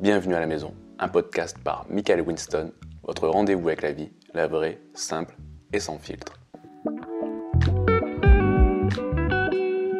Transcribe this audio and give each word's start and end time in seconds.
Bienvenue 0.00 0.34
à 0.34 0.40
la 0.40 0.46
maison, 0.46 0.74
un 0.98 1.08
podcast 1.08 1.56
par 1.62 1.86
Michael 1.88 2.22
Winston, 2.22 2.72
votre 3.04 3.28
rendez-vous 3.28 3.68
avec 3.68 3.82
la 3.82 3.92
vie, 3.92 4.10
la 4.32 4.48
vraie, 4.48 4.80
simple 4.92 5.36
et 5.72 5.78
sans 5.78 5.98
filtre. 5.98 6.32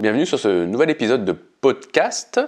Bienvenue 0.01 0.27
sur 0.27 0.39
ce 0.39 0.65
nouvel 0.65 0.91
épisode 0.91 1.25
de 1.25 1.33
podcast. 1.33 2.41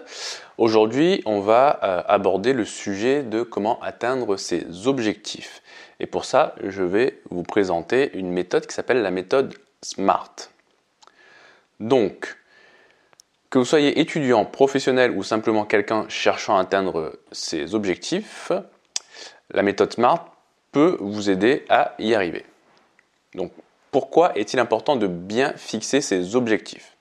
Aujourd'hui, 0.58 1.22
on 1.24 1.40
va 1.40 1.79
euh, 1.83 2.02
aborder 2.08 2.52
le 2.52 2.65
sujet 2.65 3.22
de 3.22 3.42
comment 3.42 3.80
atteindre 3.80 4.37
ses 4.37 4.88
objectifs. 4.88 5.62
Et 6.01 6.06
pour 6.06 6.24
ça, 6.24 6.54
je 6.64 6.83
vais 6.83 7.21
vous 7.30 7.44
présenter 7.44 8.10
une 8.19 8.30
méthode 8.30 8.67
qui 8.67 8.74
s'appelle 8.74 9.03
la 9.03 9.12
méthode 9.12 9.54
SMART. 9.83 10.35
Donc, 11.78 12.37
que 13.56 13.60
vous 13.60 13.64
soyez 13.64 14.00
étudiant, 14.00 14.44
professionnel 14.44 15.12
ou 15.12 15.22
simplement 15.22 15.64
quelqu'un 15.64 16.05
cherchant 16.10 16.59
à 16.59 16.60
atteindre 16.60 17.19
ses 17.33 17.74
objectifs, 17.74 18.52
la 19.51 19.62
méthode 19.62 19.95
SMART 19.95 20.37
peut 20.73 20.98
vous 21.01 21.30
aider 21.30 21.64
à 21.70 21.95
y 21.98 22.14
arriver. 22.14 22.45
Donc, 23.34 23.52
pourquoi 23.92 24.37
est-il 24.37 24.61
important 24.61 24.97
de 24.97 25.06
bien 25.06 25.55
fixer 25.56 26.02
ses 26.02 26.37
objectifs? 26.37 26.98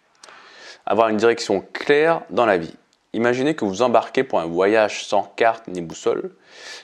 Avoir 0.85 1.09
une 1.09 1.17
direction 1.17 1.61
claire 1.73 2.21
dans 2.29 2.45
la 2.45 2.57
vie. 2.57 2.75
Imaginez 3.11 3.55
que 3.55 3.65
vous 3.65 3.81
embarquez 3.81 4.23
pour 4.23 4.39
un 4.39 4.45
voyage 4.45 5.05
sans 5.05 5.23
carte 5.23 5.67
ni 5.67 5.81
boussole. 5.81 6.31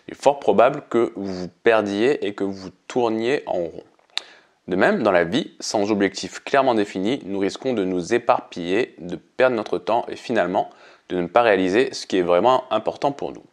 Il 0.06 0.16
est 0.16 0.22
fort 0.22 0.42
probable 0.42 0.84
que 0.90 1.14
vous 1.16 1.34
vous 1.34 1.50
perdiez 1.64 2.28
et 2.28 2.34
que 2.34 2.44
vous 2.44 2.72
tourniez 2.90 3.42
en 3.46 3.54
rond. 3.54 3.84
De 4.68 4.76
même, 4.76 5.04
dans 5.04 5.12
la 5.12 5.24
vie, 5.24 5.52
sans 5.60 5.92
objectif 5.92 6.44
clairement 6.44 6.76
défini, 6.76 7.22
nous 7.26 7.40
risquons 7.40 7.74
de 7.74 7.84
nous 7.84 8.14
éparpiller, 8.14 8.96
de 9.00 9.16
perdre 9.16 9.56
notre 9.56 9.78
temps 9.78 10.06
et 10.08 10.16
finalement 10.16 10.70
de 11.10 11.20
ne 11.20 11.28
pas 11.28 11.42
réaliser 11.42 11.94
ce 11.94 12.06
qui 12.06 12.18
est 12.18 12.24
vraiment 12.24 12.64
important 12.72 13.12
pour 13.12 13.34
nous. 13.34 13.44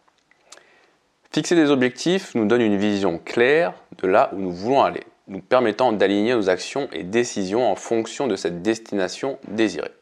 Fixer 1.33 1.55
des 1.55 1.71
objectifs 1.71 2.35
nous 2.35 2.47
donne 2.47 2.63
une 2.63 2.77
vision 2.77 3.19
claire 3.19 3.75
de 4.03 4.09
là 4.09 4.31
où 4.33 4.39
nous 4.39 4.53
voulons 4.53 4.83
aller, 4.83 5.05
nous 5.27 5.41
permettant 5.41 5.93
d'aligner 5.93 6.35
nos 6.35 6.49
actions 6.49 6.89
et 6.93 7.03
décisions 7.03 7.71
en 7.71 7.75
fonction 7.75 8.27
de 8.27 8.37
cette 8.37 8.63
destination 8.63 9.39
désirée. 9.49 9.93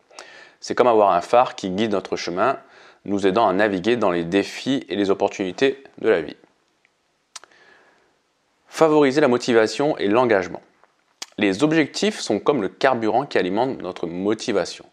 C'est 0.61 0.75
comme 0.75 0.87
avoir 0.87 1.13
un 1.13 1.21
phare 1.21 1.55
qui 1.55 1.71
guide 1.71 1.93
notre 1.93 2.17
chemin, 2.17 2.59
nous 3.05 3.27
aidant 3.27 3.49
à 3.49 3.53
naviguer 3.53 3.97
dans 3.97 4.11
les 4.11 4.25
défis 4.25 4.85
et 4.89 4.97
les 4.97 5.11
opportunités 5.11 5.83
de 5.99 6.09
la 6.09 6.21
vie. 6.21 6.37
Favoriser 8.69 9.21
la 9.21 9.29
motivation 9.29 9.97
et 9.97 10.09
l'engagement. 10.09 10.63
Les 11.39 11.63
objectifs 11.63 12.21
sont 12.21 12.39
comme 12.39 12.63
le 12.63 12.71
carburant 12.71 13.27
qui 13.27 13.37
alimente 13.37 13.83
notre 13.83 14.07
motivation. 14.07 14.87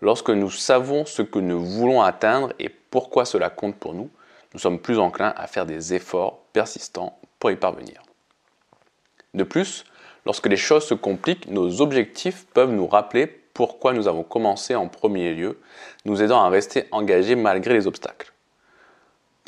Lorsque 0.00 0.30
nous 0.30 0.50
savons 0.50 1.04
ce 1.04 1.22
que 1.22 1.40
nous 1.40 1.64
voulons 1.64 2.02
atteindre 2.02 2.52
et 2.60 2.68
pourquoi 2.68 3.24
cela 3.24 3.50
compte 3.50 3.74
pour 3.74 3.94
nous, 3.94 4.08
nous 4.54 4.60
sommes 4.60 4.78
plus 4.78 5.00
enclins 5.00 5.34
à 5.36 5.48
faire 5.48 5.66
des 5.66 5.94
efforts 5.94 6.38
persistants 6.52 7.18
pour 7.40 7.50
y 7.50 7.56
parvenir. 7.56 8.00
De 9.34 9.42
plus, 9.42 9.84
lorsque 10.24 10.46
les 10.46 10.56
choses 10.56 10.86
se 10.86 10.94
compliquent, 10.94 11.48
nos 11.48 11.80
objectifs 11.80 12.46
peuvent 12.54 12.70
nous 12.70 12.86
rappeler 12.86 13.26
pourquoi 13.26 13.92
nous 13.92 14.06
avons 14.06 14.22
commencé 14.22 14.76
en 14.76 14.86
premier 14.86 15.34
lieu, 15.34 15.58
nous 16.04 16.22
aidant 16.22 16.40
à 16.40 16.48
rester 16.48 16.84
engagés 16.92 17.34
malgré 17.34 17.74
les 17.74 17.88
obstacles. 17.88 18.32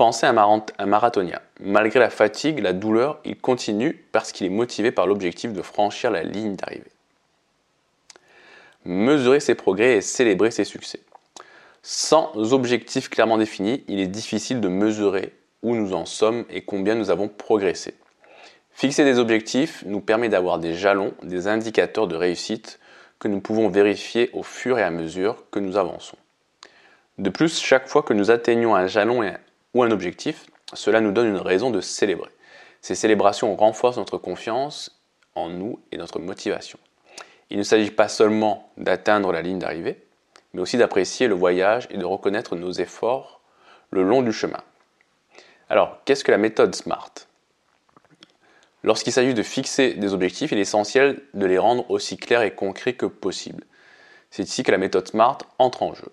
Pensez 0.01 0.25
à 0.25 0.31
un 0.31 0.87
marathonien. 0.87 1.41
Malgré 1.61 2.01
la 2.01 2.09
fatigue, 2.09 2.61
la 2.61 2.73
douleur, 2.73 3.21
il 3.27 3.37
continue 3.37 4.03
parce 4.13 4.33
qu'il 4.33 4.47
est 4.47 4.49
motivé 4.49 4.93
par 4.93 5.07
l'objectif 5.07 5.53
de 5.53 5.61
franchir 5.61 6.11
la 6.11 6.23
ligne 6.23 6.57
d'arrivée. 6.57 6.91
Mesurer 8.87 9.41
ses 9.41 9.55
progrès 9.55 9.99
et 9.99 10.01
célébrer 10.01 10.53
ses 10.53 10.65
succès. 10.65 11.01
Sans 11.83 12.33
objectif 12.55 13.11
clairement 13.11 13.37
défini, 13.37 13.85
il 13.89 14.01
est 14.01 14.07
difficile 14.07 14.63
de 14.63 14.69
mesurer 14.69 15.35
où 15.63 15.75
nous 15.75 15.93
en 15.93 16.07
sommes 16.07 16.47
et 16.49 16.63
combien 16.63 16.95
nous 16.95 17.11
avons 17.11 17.29
progressé. 17.29 17.93
Fixer 18.73 19.05
des 19.05 19.19
objectifs 19.19 19.85
nous 19.85 20.01
permet 20.01 20.31
d'avoir 20.31 20.59
des 20.59 20.73
jalons, 20.73 21.13
des 21.23 21.47
indicateurs 21.47 22.09
de 22.09 22.17
réussite 22.17 22.81
que 23.19 23.29
nous 23.29 23.41
pouvons 23.41 23.69
vérifier 23.69 24.31
au 24.33 24.45
fur 24.45 24.79
et 24.79 24.83
à 24.83 24.91
mesure 24.91 25.45
que 25.51 25.59
nous 25.59 25.77
avançons. 25.77 26.17
De 27.19 27.29
plus, 27.29 27.61
chaque 27.61 27.87
fois 27.87 28.03
que 28.03 28.15
nous 28.15 28.31
atteignons 28.31 28.75
un 28.75 28.87
jalon 28.87 29.23
et 29.23 29.35
ou 29.75 29.83
un 29.83 29.91
objectif, 29.91 30.47
cela 30.73 31.01
nous 31.01 31.13
donne 31.13 31.29
une 31.29 31.37
raison 31.37 31.71
de 31.71 31.81
célébrer. 31.81 32.31
Ces 32.81 32.95
célébrations 32.95 33.55
renforcent 33.57 33.99
notre 33.99 34.19
confiance 34.19 35.01
en 35.35 35.49
nous 35.49 35.81
et 35.93 35.97
notre 35.97 36.19
motivation. 36.19 36.79
Il 37.51 37.59
ne 37.59 37.63
s'agit 37.63 37.91
pas 37.91 38.09
seulement 38.09 38.71
d'atteindre 38.77 39.33
la 39.33 39.43
ligne 39.43 39.59
d'arrivée, 39.59 40.03
mais 40.53 40.61
aussi 40.61 40.77
d'apprécier 40.77 41.29
le 41.29 41.35
voyage 41.35 41.89
et 41.91 41.99
de 41.99 42.05
reconnaître 42.05 42.57
nos 42.57 42.73
efforts 42.73 43.41
le 43.91 44.03
long 44.03 44.23
du 44.23 44.33
chemin. 44.33 44.63
Alors, 45.69 45.99
qu'est-ce 46.05 46.25
que 46.25 46.31
la 46.31 46.39
méthode 46.39 46.75
SMART? 46.75 47.13
Lorsqu'il 48.83 49.13
s'agit 49.13 49.35
de 49.35 49.43
fixer 49.43 49.95
des 49.95 50.15
objectifs, 50.15 50.53
il 50.53 50.59
est 50.59 50.63
essentiel 50.63 51.23
de 51.35 51.47
les 51.47 51.59
rendre 51.59 51.89
aussi 51.91 52.17
clairs 52.17 52.43
et 52.43 52.55
concrets 52.55 52.95
que 52.95 53.07
possible. 53.07 53.65
C'est 54.31 54.45
ici 54.45 54.63
que 54.63 54.71
la 54.71 54.79
méthode 54.79 55.09
SMART 55.09 55.39
entre 55.59 55.83
en 55.83 55.95
jeu. 55.95 56.09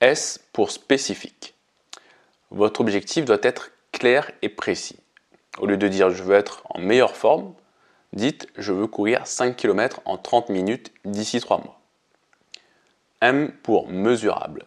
S 0.00 0.40
pour 0.52 0.70
spécifique. 0.70 1.51
Votre 2.54 2.82
objectif 2.82 3.24
doit 3.24 3.38
être 3.42 3.70
clair 3.92 4.30
et 4.42 4.50
précis. 4.50 4.98
Au 5.58 5.64
lieu 5.64 5.78
de 5.78 5.88
dire 5.88 6.10
je 6.10 6.22
veux 6.22 6.34
être 6.34 6.62
en 6.68 6.80
meilleure 6.80 7.16
forme, 7.16 7.54
dites 8.12 8.46
je 8.58 8.72
veux 8.72 8.86
courir 8.86 9.26
5 9.26 9.56
km 9.56 10.02
en 10.04 10.18
30 10.18 10.50
minutes 10.50 10.92
d'ici 11.06 11.40
3 11.40 11.58
mois. 11.58 11.80
M 13.22 13.52
pour 13.62 13.88
mesurable. 13.88 14.66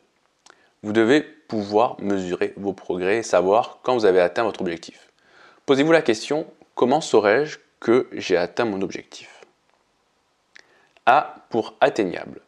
Vous 0.81 0.93
devez 0.93 1.21
pouvoir 1.21 1.95
mesurer 2.01 2.53
vos 2.57 2.73
progrès 2.73 3.17
et 3.17 3.23
savoir 3.23 3.77
quand 3.83 3.93
vous 3.93 4.05
avez 4.05 4.19
atteint 4.19 4.43
votre 4.43 4.61
objectif. 4.61 5.11
Posez-vous 5.67 5.91
la 5.91 6.01
question 6.01 6.47
comment 6.73 7.01
saurais-je 7.01 7.59
que 7.79 8.09
j'ai 8.13 8.35
atteint 8.35 8.65
mon 8.65 8.81
objectif? 8.81 9.45
A 11.05 11.35
pour 11.51 11.75
atteignable. 11.81 12.41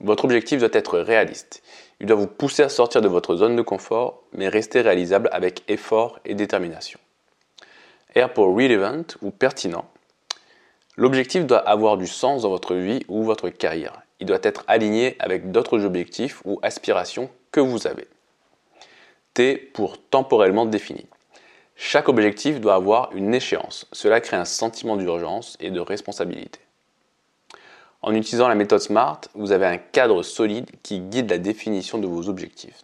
Votre 0.00 0.24
objectif 0.24 0.60
doit 0.60 0.68
être 0.72 0.98
réaliste. 0.98 1.62
Il 2.00 2.06
doit 2.06 2.16
vous 2.16 2.26
pousser 2.26 2.62
à 2.62 2.68
sortir 2.68 3.00
de 3.00 3.08
votre 3.08 3.36
zone 3.36 3.56
de 3.56 3.62
confort, 3.62 4.22
mais 4.32 4.48
rester 4.48 4.80
réalisable 4.80 5.28
avec 5.32 5.62
effort 5.68 6.18
et 6.24 6.34
détermination. 6.34 6.98
R 8.16 8.28
pour 8.28 8.54
relevant 8.54 9.04
ou 9.22 9.30
pertinent. 9.30 9.86
L'objectif 10.96 11.46
doit 11.46 11.58
avoir 11.58 11.96
du 11.96 12.06
sens 12.06 12.42
dans 12.42 12.50
votre 12.50 12.74
vie 12.74 13.04
ou 13.08 13.24
votre 13.24 13.48
carrière. 13.48 14.02
Il 14.20 14.26
doit 14.26 14.38
être 14.42 14.64
aligné 14.68 15.16
avec 15.18 15.50
d'autres 15.50 15.84
objectifs 15.84 16.40
ou 16.44 16.58
aspirations 16.62 17.30
que 17.50 17.60
vous 17.60 17.86
avez. 17.86 18.06
T 19.34 19.56
pour 19.56 19.98
temporellement 19.98 20.66
défini. 20.66 21.06
Chaque 21.76 22.08
objectif 22.08 22.60
doit 22.60 22.74
avoir 22.74 23.10
une 23.14 23.34
échéance. 23.34 23.86
Cela 23.90 24.20
crée 24.20 24.36
un 24.36 24.44
sentiment 24.44 24.96
d'urgence 24.96 25.56
et 25.58 25.70
de 25.70 25.80
responsabilité. 25.80 26.60
En 28.06 28.14
utilisant 28.14 28.48
la 28.48 28.54
méthode 28.54 28.80
SMART, 28.80 29.22
vous 29.32 29.52
avez 29.52 29.64
un 29.64 29.78
cadre 29.78 30.22
solide 30.22 30.70
qui 30.82 31.00
guide 31.00 31.30
la 31.30 31.38
définition 31.38 31.96
de 31.96 32.06
vos 32.06 32.28
objectifs, 32.28 32.82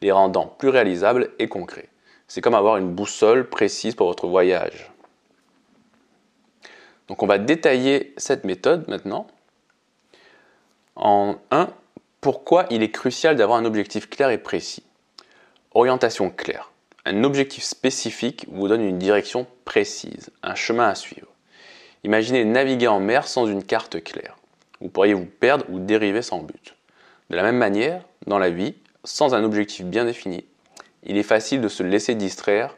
les 0.00 0.12
rendant 0.12 0.46
plus 0.46 0.68
réalisables 0.68 1.30
et 1.40 1.48
concrets. 1.48 1.88
C'est 2.28 2.40
comme 2.40 2.54
avoir 2.54 2.76
une 2.76 2.92
boussole 2.92 3.50
précise 3.50 3.96
pour 3.96 4.06
votre 4.06 4.28
voyage. 4.28 4.92
Donc 7.08 7.24
on 7.24 7.26
va 7.26 7.38
détailler 7.38 8.14
cette 8.16 8.44
méthode 8.44 8.86
maintenant. 8.86 9.26
En 10.94 11.34
1, 11.50 11.68
pourquoi 12.20 12.66
il 12.70 12.84
est 12.84 12.92
crucial 12.92 13.34
d'avoir 13.34 13.58
un 13.58 13.64
objectif 13.64 14.08
clair 14.08 14.30
et 14.30 14.38
précis? 14.38 14.84
Orientation 15.74 16.30
claire. 16.30 16.70
Un 17.04 17.24
objectif 17.24 17.64
spécifique 17.64 18.46
vous 18.48 18.68
donne 18.68 18.82
une 18.82 19.00
direction 19.00 19.48
précise, 19.64 20.30
un 20.44 20.54
chemin 20.54 20.86
à 20.86 20.94
suivre. 20.94 21.26
Imaginez 22.04 22.44
naviguer 22.44 22.86
en 22.86 23.00
mer 23.00 23.26
sans 23.26 23.46
une 23.46 23.64
carte 23.64 24.00
claire. 24.04 24.36
Vous 24.82 24.88
pourriez 24.88 25.14
vous 25.14 25.26
perdre 25.26 25.64
ou 25.70 25.78
dériver 25.78 26.22
sans 26.22 26.40
but. 26.40 26.74
De 27.30 27.36
la 27.36 27.44
même 27.44 27.56
manière, 27.56 28.02
dans 28.26 28.40
la 28.40 28.50
vie, 28.50 28.74
sans 29.04 29.32
un 29.32 29.44
objectif 29.44 29.86
bien 29.86 30.04
défini, 30.04 30.44
il 31.04 31.16
est 31.16 31.22
facile 31.22 31.60
de 31.60 31.68
se 31.68 31.84
laisser 31.84 32.16
distraire 32.16 32.76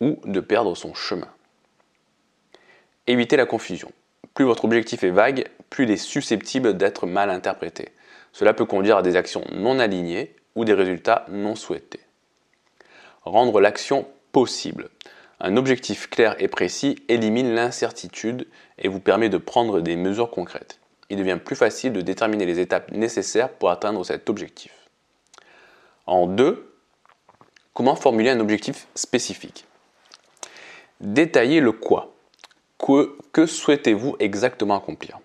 ou 0.00 0.20
de 0.24 0.38
perdre 0.38 0.76
son 0.76 0.94
chemin. 0.94 1.26
Évitez 3.08 3.36
la 3.36 3.46
confusion. 3.46 3.90
Plus 4.34 4.44
votre 4.44 4.64
objectif 4.64 5.02
est 5.02 5.10
vague, 5.10 5.48
plus 5.70 5.84
il 5.84 5.90
est 5.90 5.96
susceptible 5.96 6.76
d'être 6.76 7.04
mal 7.04 7.30
interprété. 7.30 7.88
Cela 8.32 8.54
peut 8.54 8.64
conduire 8.64 8.98
à 8.98 9.02
des 9.02 9.16
actions 9.16 9.44
non 9.52 9.80
alignées 9.80 10.36
ou 10.54 10.64
des 10.64 10.72
résultats 10.72 11.26
non 11.28 11.56
souhaités. 11.56 12.00
Rendre 13.22 13.60
l'action 13.60 14.06
possible. 14.30 14.88
Un 15.40 15.56
objectif 15.56 16.08
clair 16.08 16.36
et 16.38 16.46
précis 16.46 16.96
élimine 17.08 17.56
l'incertitude 17.56 18.46
et 18.78 18.86
vous 18.86 19.00
permet 19.00 19.28
de 19.28 19.38
prendre 19.38 19.80
des 19.80 19.96
mesures 19.96 20.30
concrètes 20.30 20.78
il 21.10 21.18
devient 21.18 21.38
plus 21.42 21.56
facile 21.56 21.92
de 21.92 22.00
déterminer 22.00 22.46
les 22.46 22.60
étapes 22.60 22.90
nécessaires 22.90 23.50
pour 23.50 23.70
atteindre 23.70 24.04
cet 24.04 24.28
objectif. 24.30 24.72
En 26.06 26.26
deux, 26.26 26.74
comment 27.72 27.96
formuler 27.96 28.30
un 28.30 28.40
objectif 28.40 28.86
spécifique? 28.94 29.64
Détaillez 31.00 31.60
le 31.60 31.72
quoi. 31.72 32.14
Que, 32.78 33.16
que 33.32 33.46
souhaitez-vous 33.46 34.16
exactement 34.18 34.76
accomplir? 34.76 35.18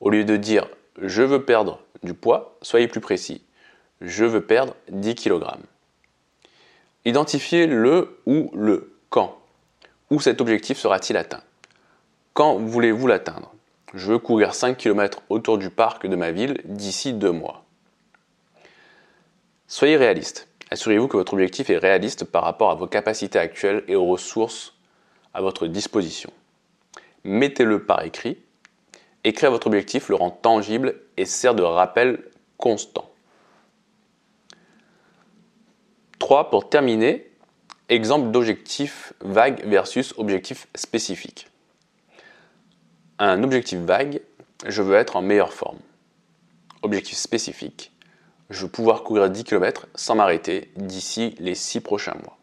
Au 0.00 0.10
lieu 0.10 0.24
de 0.24 0.36
dire 0.36 0.68
je 1.00 1.22
veux 1.22 1.44
perdre 1.44 1.80
du 2.02 2.14
poids, 2.14 2.56
soyez 2.62 2.88
plus 2.88 3.00
précis. 3.00 3.42
Je 4.00 4.24
veux 4.24 4.44
perdre 4.44 4.74
10 4.88 5.14
kg. 5.14 5.44
Identifiez 7.04 7.66
le 7.66 8.20
ou 8.26 8.50
le 8.54 8.94
quand. 9.10 9.38
Où 10.10 10.20
cet 10.20 10.40
objectif 10.40 10.78
sera-t-il 10.78 11.16
atteint? 11.16 11.42
Quand 12.34 12.56
voulez-vous 12.56 13.06
l'atteindre? 13.06 13.52
Je 13.96 14.12
veux 14.12 14.18
courir 14.18 14.54
5 14.54 14.76
km 14.76 15.22
autour 15.30 15.56
du 15.56 15.70
parc 15.70 16.06
de 16.06 16.16
ma 16.16 16.30
ville 16.30 16.60
d'ici 16.66 17.14
deux 17.14 17.32
mois. 17.32 17.64
Soyez 19.68 19.96
réaliste. 19.96 20.48
Assurez-vous 20.70 21.08
que 21.08 21.16
votre 21.16 21.32
objectif 21.32 21.70
est 21.70 21.78
réaliste 21.78 22.24
par 22.24 22.44
rapport 22.44 22.70
à 22.70 22.74
vos 22.74 22.86
capacités 22.86 23.38
actuelles 23.38 23.84
et 23.88 23.96
aux 23.96 24.04
ressources 24.04 24.74
à 25.32 25.40
votre 25.40 25.66
disposition. 25.66 26.30
Mettez-le 27.24 27.86
par 27.86 28.02
écrit. 28.02 28.36
Écrire 29.24 29.50
votre 29.50 29.66
objectif 29.66 30.10
le 30.10 30.16
rend 30.16 30.30
tangible 30.30 31.00
et 31.16 31.24
sert 31.24 31.54
de 31.54 31.62
rappel 31.62 32.22
constant. 32.58 33.10
3. 36.18 36.50
Pour 36.50 36.68
terminer, 36.68 37.30
exemple 37.88 38.30
d'objectif 38.30 39.14
vague 39.20 39.64
versus 39.64 40.12
objectif 40.18 40.68
spécifique. 40.74 41.48
Un 43.18 43.42
objectif 43.42 43.78
vague, 43.78 44.20
je 44.66 44.82
veux 44.82 44.94
être 44.94 45.16
en 45.16 45.22
meilleure 45.22 45.54
forme. 45.54 45.78
Objectif 46.82 47.16
spécifique, 47.16 47.90
je 48.50 48.62
veux 48.62 48.68
pouvoir 48.68 49.04
courir 49.04 49.30
10 49.30 49.44
km 49.44 49.86
sans 49.94 50.16
m'arrêter 50.16 50.70
d'ici 50.76 51.34
les 51.38 51.54
6 51.54 51.80
prochains 51.80 52.16
mois. 52.22 52.36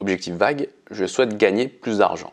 Objectif 0.00 0.32
vague, 0.34 0.70
je 0.90 1.04
souhaite 1.04 1.36
gagner 1.36 1.68
plus 1.68 1.98
d'argent. 1.98 2.32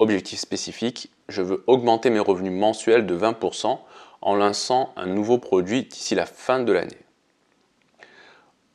Objectif 0.00 0.40
spécifique, 0.40 1.10
je 1.28 1.42
veux 1.42 1.62
augmenter 1.68 2.10
mes 2.10 2.18
revenus 2.18 2.52
mensuels 2.52 3.06
de 3.06 3.16
20% 3.16 3.78
en 4.22 4.34
lançant 4.34 4.92
un 4.96 5.06
nouveau 5.06 5.38
produit 5.38 5.84
d'ici 5.84 6.16
la 6.16 6.26
fin 6.26 6.58
de 6.58 6.72
l'année. 6.72 6.98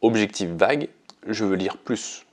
Objectif 0.01 0.49
vague, 0.51 0.87
je 1.27 1.43
veux 1.43 1.55
lire 1.55 1.77
plus. 1.77 2.25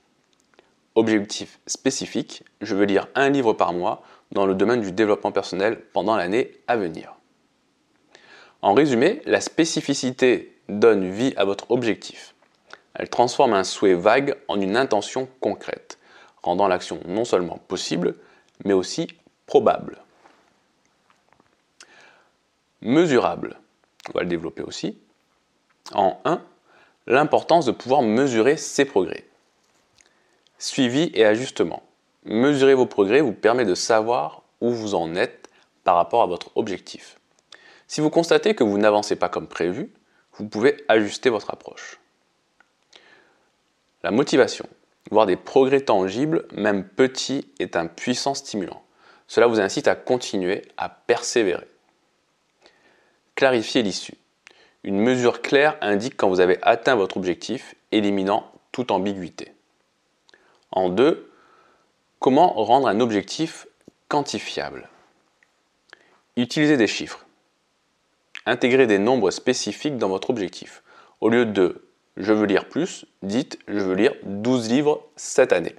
Objectif 0.95 1.59
spécifique, 1.65 2.43
je 2.61 2.75
veux 2.75 2.85
lire 2.85 3.07
un 3.15 3.29
livre 3.29 3.53
par 3.53 3.73
mois 3.73 4.03
dans 4.31 4.45
le 4.45 4.53
domaine 4.53 4.81
du 4.81 4.91
développement 4.91 5.31
personnel 5.31 5.81
pendant 5.91 6.15
l'année 6.15 6.51
à 6.67 6.77
venir. 6.77 7.15
En 8.61 8.73
résumé, 8.73 9.21
la 9.25 9.41
spécificité 9.41 10.55
donne 10.69 11.09
vie 11.09 11.33
à 11.35 11.45
votre 11.45 11.71
objectif. 11.71 12.35
Elle 12.93 13.09
transforme 13.09 13.53
un 13.53 13.63
souhait 13.63 13.95
vague 13.95 14.35
en 14.47 14.61
une 14.61 14.77
intention 14.77 15.27
concrète, 15.41 15.97
rendant 16.43 16.67
l'action 16.67 16.99
non 17.07 17.25
seulement 17.25 17.57
possible, 17.57 18.15
mais 18.63 18.73
aussi 18.73 19.07
probable. 19.47 19.97
Mesurable, 22.81 23.59
on 24.09 24.17
va 24.17 24.23
le 24.23 24.29
développer 24.29 24.61
aussi. 24.61 24.97
En 25.93 26.19
1, 26.25 26.41
l'importance 27.07 27.65
de 27.65 27.71
pouvoir 27.71 28.01
mesurer 28.03 28.57
ses 28.57 28.85
progrès. 28.85 29.25
Suivi 30.63 31.11
et 31.13 31.25
ajustement. 31.25 31.83
Mesurer 32.23 32.73
vos 32.73 32.85
progrès 32.85 33.19
vous 33.19 33.33
permet 33.33 33.65
de 33.65 33.75
savoir 33.75 34.43
où 34.61 34.69
vous 34.69 34.95
en 34.95 35.13
êtes 35.13 35.49
par 35.83 35.97
rapport 35.97 36.21
à 36.21 36.25
votre 36.25 36.55
objectif. 36.55 37.19
Si 37.89 37.99
vous 37.99 38.09
constatez 38.09 38.55
que 38.55 38.63
vous 38.63 38.77
n'avancez 38.77 39.17
pas 39.17 39.27
comme 39.27 39.49
prévu, 39.49 39.91
vous 40.37 40.47
pouvez 40.47 40.81
ajuster 40.87 41.29
votre 41.29 41.51
approche. 41.51 41.99
La 44.03 44.11
motivation, 44.11 44.65
voir 45.11 45.25
des 45.25 45.35
progrès 45.35 45.81
tangibles, 45.81 46.47
même 46.53 46.87
petits, 46.87 47.51
est 47.59 47.75
un 47.75 47.87
puissant 47.87 48.33
stimulant. 48.33 48.83
Cela 49.27 49.47
vous 49.47 49.59
incite 49.59 49.89
à 49.89 49.95
continuer, 49.95 50.61
à 50.77 50.87
persévérer. 50.87 51.67
Clarifier 53.35 53.83
l'issue. 53.83 54.15
Une 54.85 55.01
mesure 55.01 55.41
claire 55.41 55.75
indique 55.81 56.15
quand 56.15 56.29
vous 56.29 56.39
avez 56.39 56.57
atteint 56.61 56.95
votre 56.95 57.17
objectif, 57.17 57.75
éliminant 57.91 58.49
toute 58.71 58.91
ambiguïté. 58.91 59.52
En 60.75 60.89
deux, 60.89 61.31
comment 62.19 62.51
rendre 62.51 62.87
un 62.87 62.99
objectif 62.99 63.67
quantifiable? 64.07 64.89
Utilisez 66.35 66.77
des 66.77 66.87
chiffres. 66.87 67.27
Intégrez 68.47 68.87
des 68.87 68.97
nombres 68.97 69.29
spécifiques 69.29 69.97
dans 69.97 70.09
votre 70.09 70.31
objectif. 70.31 70.81
Au 71.21 71.29
lieu 71.29 71.45
de 71.45 71.85
je 72.17 72.33
veux 72.33 72.47
lire 72.47 72.67
plus, 72.69 73.05
dites 73.21 73.59
je 73.67 73.79
veux 73.79 73.93
lire 73.93 74.15
12 74.23 74.69
livres 74.71 75.07
cette 75.15 75.53
année. 75.53 75.75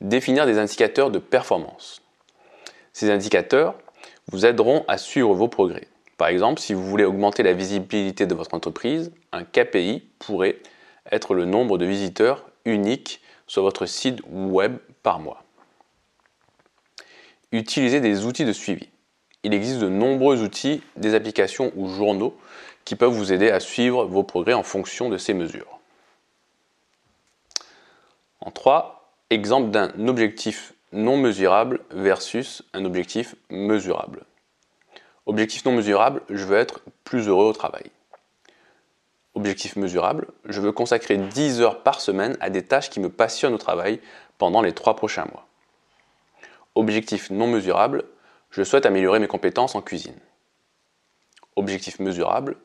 Définir 0.00 0.46
des 0.46 0.58
indicateurs 0.58 1.10
de 1.10 1.18
performance. 1.18 2.00
Ces 2.94 3.10
indicateurs 3.10 3.74
vous 4.32 4.46
aideront 4.46 4.86
à 4.88 4.96
suivre 4.96 5.34
vos 5.34 5.48
progrès. 5.48 5.86
Par 6.16 6.28
exemple, 6.28 6.60
si 6.60 6.72
vous 6.72 6.84
voulez 6.84 7.04
augmenter 7.04 7.42
la 7.42 7.52
visibilité 7.52 8.24
de 8.26 8.34
votre 8.34 8.54
entreprise, 8.54 9.12
un 9.32 9.44
KPI 9.44 10.02
pourrait 10.18 10.58
être 11.12 11.34
le 11.34 11.44
nombre 11.44 11.76
de 11.76 11.84
visiteurs 11.84 12.47
uniques 12.68 13.20
sur 13.46 13.62
votre 13.62 13.86
site 13.86 14.20
web 14.28 14.78
par 15.02 15.18
mois. 15.18 15.42
Utilisez 17.50 18.00
des 18.00 18.24
outils 18.24 18.44
de 18.44 18.52
suivi 18.52 18.88
il 19.44 19.54
existe 19.54 19.80
de 19.80 19.88
nombreux 19.88 20.42
outils, 20.42 20.82
des 20.96 21.14
applications 21.14 21.72
ou 21.76 21.88
journaux 21.88 22.36
qui 22.84 22.96
peuvent 22.96 23.12
vous 23.12 23.32
aider 23.32 23.50
à 23.50 23.60
suivre 23.60 24.04
vos 24.04 24.22
progrès 24.22 24.54
en 24.54 24.62
fonction 24.62 25.08
de 25.08 25.18
ces 25.18 25.34
mesures. 25.34 25.78
En 28.40 28.50
3, 28.50 29.12
exemple 29.30 29.70
d'un 29.70 30.08
objectif 30.08 30.74
non 30.92 31.16
mesurable 31.16 31.80
versus 31.90 32.62
un 32.72 32.84
objectif 32.84 33.36
mesurable. 33.50 34.24
Objectif 35.26 35.64
non 35.64 35.72
mesurable, 35.72 36.22
je 36.30 36.44
veux 36.44 36.56
être 36.56 36.80
plus 37.04 37.28
heureux 37.28 37.46
au 37.46 37.52
travail. 37.52 37.90
Objectif 39.38 39.76
mesurable, 39.76 40.26
je 40.46 40.60
veux 40.60 40.72
consacrer 40.72 41.16
10 41.16 41.60
heures 41.60 41.84
par 41.84 42.00
semaine 42.00 42.36
à 42.40 42.50
des 42.50 42.64
tâches 42.64 42.90
qui 42.90 42.98
me 42.98 43.08
passionnent 43.08 43.54
au 43.54 43.58
travail 43.58 44.00
pendant 44.36 44.62
les 44.62 44.72
3 44.72 44.96
prochains 44.96 45.26
mois. 45.26 45.46
Objectif 46.74 47.30
non 47.30 47.46
mesurable, 47.46 48.02
je 48.50 48.64
souhaite 48.64 48.84
améliorer 48.84 49.20
mes 49.20 49.28
compétences 49.28 49.76
en 49.76 49.80
cuisine. 49.80 50.18
Objectif 51.54 52.00
mesurable, 52.00 52.56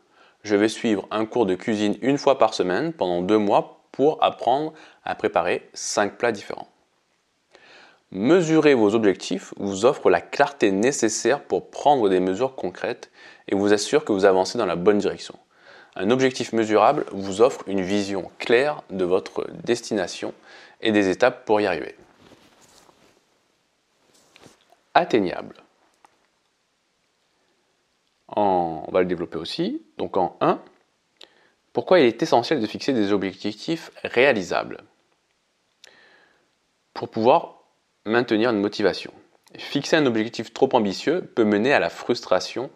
je 0.41 0.55
vais 0.55 0.67
suivre 0.67 1.07
un 1.11 1.27
cours 1.27 1.45
de 1.45 1.53
cuisine 1.53 1.95
une 2.01 2.17
fois 2.17 2.39
par 2.39 2.55
semaine 2.55 2.91
pendant 2.91 3.21
deux 3.21 3.37
mois 3.37 3.85
pour 3.91 4.23
apprendre 4.23 4.73
à 5.03 5.13
préparer 5.13 5.69
cinq 5.75 6.17
plats 6.17 6.31
différents. 6.31 6.69
Mesurer 8.09 8.73
vos 8.73 8.95
objectifs 8.95 9.53
vous 9.57 9.85
offre 9.85 10.09
la 10.09 10.21
clarté 10.21 10.71
nécessaire 10.71 11.43
pour 11.43 11.69
prendre 11.69 12.09
des 12.09 12.19
mesures 12.19 12.55
concrètes 12.55 13.11
et 13.47 13.53
vous 13.53 13.73
assure 13.73 14.05
que 14.05 14.11
vous 14.11 14.25
avancez 14.25 14.57
dans 14.57 14.65
la 14.65 14.75
bonne 14.75 14.97
direction. 14.97 15.37
Un 15.95 16.09
objectif 16.09 16.53
mesurable 16.53 17.05
vous 17.11 17.41
offre 17.41 17.63
une 17.67 17.81
vision 17.81 18.31
claire 18.39 18.81
de 18.89 19.05
votre 19.05 19.47
destination 19.63 20.33
et 20.81 20.91
des 20.91 21.09
étapes 21.09 21.45
pour 21.45 21.61
y 21.61 21.67
arriver. 21.67 21.95
Atteignable 24.93 25.63
on 28.35 28.91
va 28.91 29.01
le 29.01 29.05
développer 29.05 29.37
aussi. 29.37 29.81
Donc 29.97 30.17
en 30.17 30.37
1, 30.41 30.59
pourquoi 31.71 31.99
il 31.99 32.05
est 32.05 32.21
essentiel 32.21 32.59
de 32.59 32.67
fixer 32.67 32.93
des 32.93 33.11
objectifs 33.11 33.91
réalisables 34.03 34.83
Pour 36.93 37.09
pouvoir 37.09 37.63
maintenir 38.05 38.51
une 38.51 38.59
motivation? 38.59 39.13
Fixer 39.57 39.97
un 39.97 40.05
objectif 40.07 40.53
trop 40.53 40.69
ambitieux 40.73 41.21
peut 41.35 41.43
mener 41.43 41.73
à 41.73 41.79
la 41.79 41.89
frustration 41.89 42.71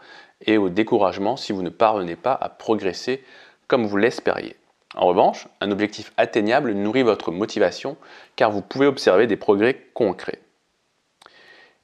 et 0.46 0.58
au 0.58 0.70
découragement 0.70 1.38
si 1.38 1.52
vous 1.52 1.64
ne 1.64 1.70
parvenez 1.70 2.16
pas 2.16 2.34
à 2.34 2.50
progresser 2.50 3.24
comme 3.68 3.86
vous 3.86 3.98
l'espériez. 3.98 4.56
En 4.96 5.06
revanche, 5.08 5.48
un 5.62 5.72
objectif 5.72 6.14
atteignable 6.18 6.72
nourrit 6.72 7.04
votre 7.04 7.32
motivation 7.32 7.98
car 8.36 8.52
vous 8.52 8.62
pouvez 8.62 8.88
observer 8.88 9.28
des 9.28 9.36
progrès 9.36 9.88
concrets. 9.94 10.40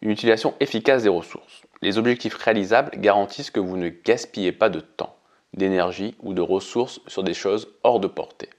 Une 0.01 0.10
utilisation 0.10 0.55
efficace 0.60 1.03
des 1.03 1.10
ressources. 1.10 1.62
Les 1.81 1.98
objectifs 1.98 2.36
réalisables 2.36 2.91
garantissent 2.98 3.51
que 3.51 3.60
vous 3.60 3.77
ne 3.77 3.89
gaspillez 3.89 4.51
pas 4.51 4.69
de 4.69 4.79
temps, 4.79 5.15
d'énergie 5.53 6.15
ou 6.22 6.33
de 6.33 6.41
ressources 6.41 7.01
sur 7.07 7.24
des 7.24 7.33
choses 7.33 7.69
hors 7.83 8.00
de 8.00 8.07
portée. 8.07 8.50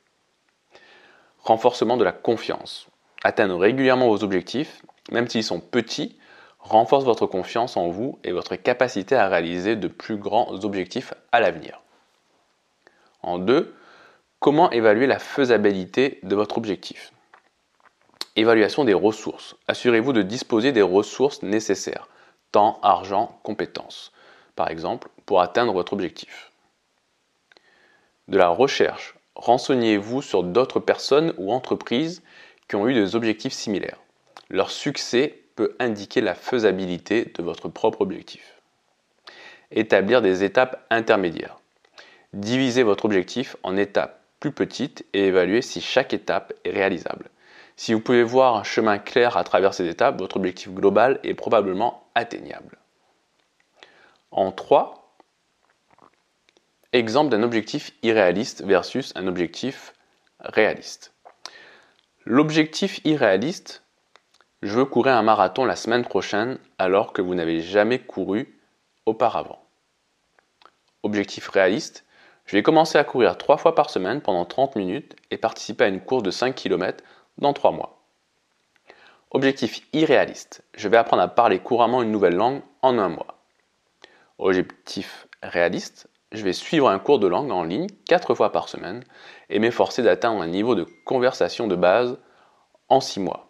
Renforcement 1.40 1.96
de 1.96 2.04
la 2.04 2.12
confiance. 2.12 2.86
Atteindre 3.22 3.58
régulièrement 3.58 4.08
vos 4.08 4.24
objectifs, 4.24 4.82
même 5.10 5.28
s'ils 5.28 5.44
sont 5.44 5.60
petits, 5.60 6.18
renforce 6.64 7.04
votre 7.04 7.26
confiance 7.26 7.76
en 7.76 7.88
vous 7.88 8.18
et 8.24 8.32
votre 8.32 8.56
capacité 8.56 9.14
à 9.14 9.28
réaliser 9.28 9.76
de 9.76 9.88
plus 9.88 10.16
grands 10.16 10.50
objectifs 10.64 11.12
à 11.30 11.40
l'avenir. 11.40 11.80
En 13.22 13.38
deux, 13.38 13.74
comment 14.40 14.70
évaluer 14.70 15.06
la 15.06 15.18
faisabilité 15.18 16.18
de 16.22 16.34
votre 16.34 16.58
objectif? 16.58 17.12
Évaluation 18.36 18.84
des 18.84 18.94
ressources. 18.94 19.56
Assurez-vous 19.68 20.12
de 20.12 20.22
disposer 20.22 20.72
des 20.72 20.82
ressources 20.82 21.42
nécessaires, 21.42 22.08
temps, 22.50 22.80
argent, 22.82 23.38
compétences, 23.42 24.12
par 24.56 24.70
exemple, 24.70 25.08
pour 25.26 25.40
atteindre 25.40 25.72
votre 25.72 25.92
objectif. 25.92 26.50
De 28.28 28.38
la 28.38 28.48
recherche. 28.48 29.14
Renseignez-vous 29.36 30.22
sur 30.22 30.42
d'autres 30.42 30.80
personnes 30.80 31.34
ou 31.36 31.52
entreprises 31.52 32.22
qui 32.68 32.76
ont 32.76 32.88
eu 32.88 32.94
des 32.94 33.16
objectifs 33.16 33.52
similaires. 33.52 33.98
Leur 34.48 34.70
succès 34.70 35.43
peut 35.54 35.76
indiquer 35.78 36.20
la 36.20 36.34
faisabilité 36.34 37.32
de 37.34 37.42
votre 37.42 37.68
propre 37.68 38.00
objectif. 38.00 38.60
Établir 39.70 40.22
des 40.22 40.44
étapes 40.44 40.84
intermédiaires. 40.90 41.58
Divisez 42.32 42.82
votre 42.82 43.04
objectif 43.04 43.56
en 43.62 43.76
étapes 43.76 44.20
plus 44.40 44.52
petites 44.52 45.06
et 45.12 45.26
évaluer 45.26 45.62
si 45.62 45.80
chaque 45.80 46.12
étape 46.12 46.52
est 46.64 46.70
réalisable. 46.70 47.30
Si 47.76 47.94
vous 47.94 48.00
pouvez 48.00 48.22
voir 48.22 48.56
un 48.56 48.64
chemin 48.64 48.98
clair 48.98 49.36
à 49.36 49.44
travers 49.44 49.74
ces 49.74 49.88
étapes, 49.88 50.18
votre 50.18 50.36
objectif 50.36 50.70
global 50.70 51.18
est 51.22 51.34
probablement 51.34 52.06
atteignable. 52.14 52.78
En 54.30 54.52
3, 54.52 55.16
exemple 56.92 57.30
d'un 57.30 57.42
objectif 57.42 57.92
irréaliste 58.02 58.64
versus 58.64 59.12
un 59.16 59.26
objectif 59.28 59.94
réaliste. 60.40 61.12
L'objectif 62.24 63.00
irréaliste, 63.04 63.83
je 64.64 64.78
veux 64.78 64.86
courir 64.86 65.14
un 65.14 65.22
marathon 65.22 65.66
la 65.66 65.76
semaine 65.76 66.04
prochaine 66.06 66.58
alors 66.78 67.12
que 67.12 67.20
vous 67.20 67.34
n'avez 67.34 67.60
jamais 67.60 67.98
couru 67.98 68.58
auparavant. 69.04 69.62
Objectif 71.02 71.48
réaliste, 71.50 72.06
je 72.46 72.56
vais 72.56 72.62
commencer 72.62 72.96
à 72.96 73.04
courir 73.04 73.36
3 73.36 73.58
fois 73.58 73.74
par 73.74 73.90
semaine 73.90 74.22
pendant 74.22 74.46
30 74.46 74.76
minutes 74.76 75.16
et 75.30 75.36
participer 75.36 75.84
à 75.84 75.88
une 75.88 76.00
course 76.00 76.22
de 76.22 76.30
5 76.30 76.54
km 76.54 77.04
dans 77.36 77.52
3 77.52 77.72
mois. 77.72 78.02
Objectif 79.32 79.82
irréaliste. 79.92 80.64
Je 80.74 80.88
vais 80.88 80.96
apprendre 80.96 81.22
à 81.22 81.28
parler 81.28 81.58
couramment 81.58 82.00
une 82.00 82.10
nouvelle 82.10 82.36
langue 82.36 82.62
en 82.80 82.98
un 82.98 83.10
mois. 83.10 83.38
Objectif 84.38 85.26
réaliste. 85.42 86.08
Je 86.32 86.42
vais 86.42 86.54
suivre 86.54 86.88
un 86.88 86.98
cours 86.98 87.18
de 87.18 87.26
langue 87.26 87.52
en 87.52 87.64
ligne 87.64 87.88
4 88.08 88.34
fois 88.34 88.50
par 88.50 88.70
semaine 88.70 89.04
et 89.50 89.58
m'efforcer 89.58 90.02
d'atteindre 90.02 90.40
un 90.40 90.48
niveau 90.48 90.74
de 90.74 90.86
conversation 91.04 91.66
de 91.66 91.76
base 91.76 92.16
en 92.88 93.00
6 93.00 93.20
mois. 93.20 93.43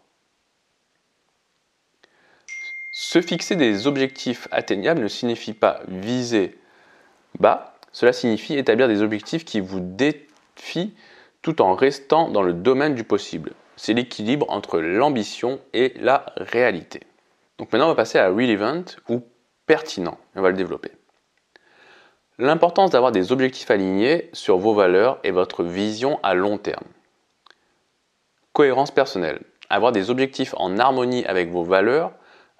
Se 3.14 3.20
fixer 3.20 3.54
des 3.54 3.86
objectifs 3.86 4.48
atteignables 4.50 5.00
ne 5.00 5.06
signifie 5.06 5.54
pas 5.54 5.82
viser 5.86 6.58
bas, 7.38 7.76
cela 7.92 8.12
signifie 8.12 8.58
établir 8.58 8.88
des 8.88 9.02
objectifs 9.02 9.44
qui 9.44 9.60
vous 9.60 9.78
défient 9.78 10.92
tout 11.40 11.62
en 11.62 11.76
restant 11.76 12.28
dans 12.28 12.42
le 12.42 12.52
domaine 12.52 12.96
du 12.96 13.04
possible 13.04 13.52
c'est 13.76 13.92
l'équilibre 13.92 14.46
entre 14.50 14.80
l'ambition 14.80 15.60
et 15.74 15.94
la 16.00 16.26
réalité. 16.36 17.02
Donc 17.58 17.72
maintenant, 17.72 17.86
on 17.86 17.90
va 17.90 17.94
passer 17.94 18.18
à 18.18 18.30
relevant 18.30 18.84
ou 19.08 19.22
pertinent. 19.66 20.18
On 20.34 20.42
va 20.42 20.50
le 20.50 20.56
développer. 20.56 20.90
L'importance 22.38 22.90
d'avoir 22.90 23.12
des 23.12 23.30
objectifs 23.30 23.70
alignés 23.70 24.28
sur 24.32 24.58
vos 24.58 24.74
valeurs 24.74 25.20
et 25.22 25.30
votre 25.30 25.62
vision 25.62 26.18
à 26.24 26.34
long 26.34 26.58
terme. 26.58 26.86
Cohérence 28.52 28.90
personnelle. 28.90 29.40
Avoir 29.70 29.92
des 29.92 30.10
objectifs 30.10 30.54
en 30.56 30.78
harmonie 30.78 31.24
avec 31.26 31.50
vos 31.50 31.62
valeurs 31.62 32.12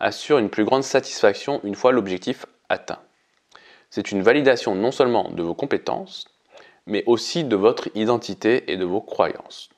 assure 0.04 0.36
une 0.38 0.50
plus 0.50 0.64
grande 0.64 0.84
satisfaction 0.84 1.60
une 1.64 1.74
fois 1.74 1.90
l'objectif 1.90 2.44
atteint. 2.68 3.00
C'est 3.88 4.12
une 4.12 4.22
validation 4.22 4.74
non 4.74 4.92
seulement 4.92 5.30
de 5.30 5.42
vos 5.42 5.54
compétences, 5.54 6.26
mais 6.86 7.02
aussi 7.06 7.42
de 7.42 7.56
votre 7.56 7.88
identité 7.94 8.70
et 8.70 8.76
de 8.76 8.84
vos 8.84 9.00
croyances. 9.00 9.70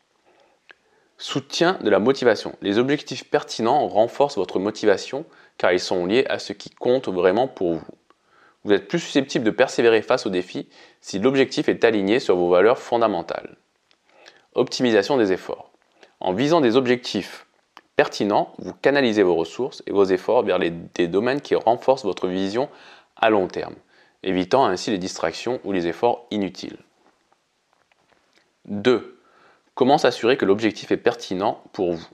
Soutien 1.17 1.79
de 1.81 1.89
la 1.91 2.01
motivation. 2.01 2.57
Les 2.61 2.79
objectifs 2.79 3.31
pertinents 3.31 3.87
renforcent 3.87 4.37
votre 4.37 4.59
motivation 4.59 5.25
car 5.59 5.73
ils 5.73 5.81
sont 5.81 6.07
liés 6.07 6.27
à 6.29 6.41
ce 6.41 6.53
qui 6.53 6.71
compte 6.71 7.09
vraiment 7.09 7.47
pour 7.47 7.75
vous. 7.75 7.95
Vous 8.65 8.73
êtes 8.73 8.89
plus 8.89 8.99
susceptible 8.99 9.45
de 9.45 9.51
persévérer 9.53 10.03
face 10.03 10.27
aux 10.27 10.31
défis 10.31 10.69
si 11.01 11.21
l'objectif 11.21 11.69
est 11.69 11.85
aligné 11.85 12.19
sur 12.19 12.37
vos 12.37 12.51
valeurs 12.51 12.81
fondamentales. 12.81 13.57
Optimisation 14.55 15.17
des 15.17 15.33
efforts. 15.33 15.71
En 16.19 16.33
visant 16.33 16.61
des 16.61 16.77
objectifs 16.77 17.46
pertinents, 17.97 18.53
vous 18.59 18.75
canalisez 18.75 19.23
vos 19.23 19.35
ressources 19.35 19.83
et 19.87 19.93
vos 19.93 20.05
efforts 20.05 20.45
vers 20.45 20.59
des 20.59 21.09
domaines 21.09 21.41
qui 21.41 21.55
renforcent 21.55 22.05
votre 22.05 22.29
vision 22.29 22.69
à 23.17 23.31
long 23.31 23.49
terme, 23.49 23.75
évitant 24.23 24.67
ainsi 24.67 24.91
les 24.91 24.99
distractions 24.99 25.61
ou 25.65 25.73
les 25.73 25.87
efforts 25.87 26.27
inutiles. 26.31 26.79
2. 28.67 29.19
Comment 29.75 29.99
s'assurer 29.99 30.37
que 30.37 30.45
l'objectif 30.45 30.93
est 30.93 30.97
pertinent 30.97 31.63
pour 31.73 31.93
vous? 31.95 32.09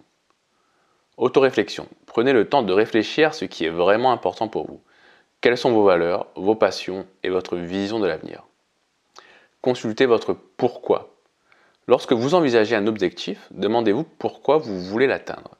Autoréflexion. 1.17 1.89
Prenez 2.07 2.33
le 2.33 2.49
temps 2.49 2.63
de 2.63 2.73
réfléchir 2.73 3.29
à 3.29 3.33
ce 3.33 3.45
qui 3.45 3.65
est 3.65 3.71
vraiment 3.71 4.13
important 4.13 4.49
pour 4.49 4.67
vous. 4.67 4.81
Quelles 5.41 5.59
sont 5.59 5.73
vos 5.73 5.85
valeurs, 5.85 6.27
vos 6.37 6.55
passions 6.55 7.07
et 7.23 7.31
votre 7.31 7.57
vision 7.57 7.99
de 7.99 8.07
l'avenir? 8.07 8.45
Consultez 9.61 10.07
votre 10.07 10.35
pourquoi. 10.57 11.15
Lorsque 11.89 12.13
vous 12.13 12.35
envisagez 12.35 12.77
un 12.77 12.87
objectif, 12.87 13.49
demandez-vous 13.51 14.05
pourquoi 14.05 14.59
vous 14.59 14.81
voulez 14.81 15.07
l'atteindre. 15.07 15.57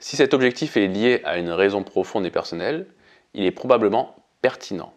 Si 0.00 0.16
cet 0.16 0.32
objectif 0.32 0.78
est 0.78 0.86
lié 0.86 1.20
à 1.24 1.36
une 1.36 1.50
raison 1.50 1.84
profonde 1.84 2.24
et 2.24 2.30
personnelle, 2.30 2.86
il 3.34 3.44
est 3.44 3.50
probablement 3.50 4.16
pertinent. 4.40 4.94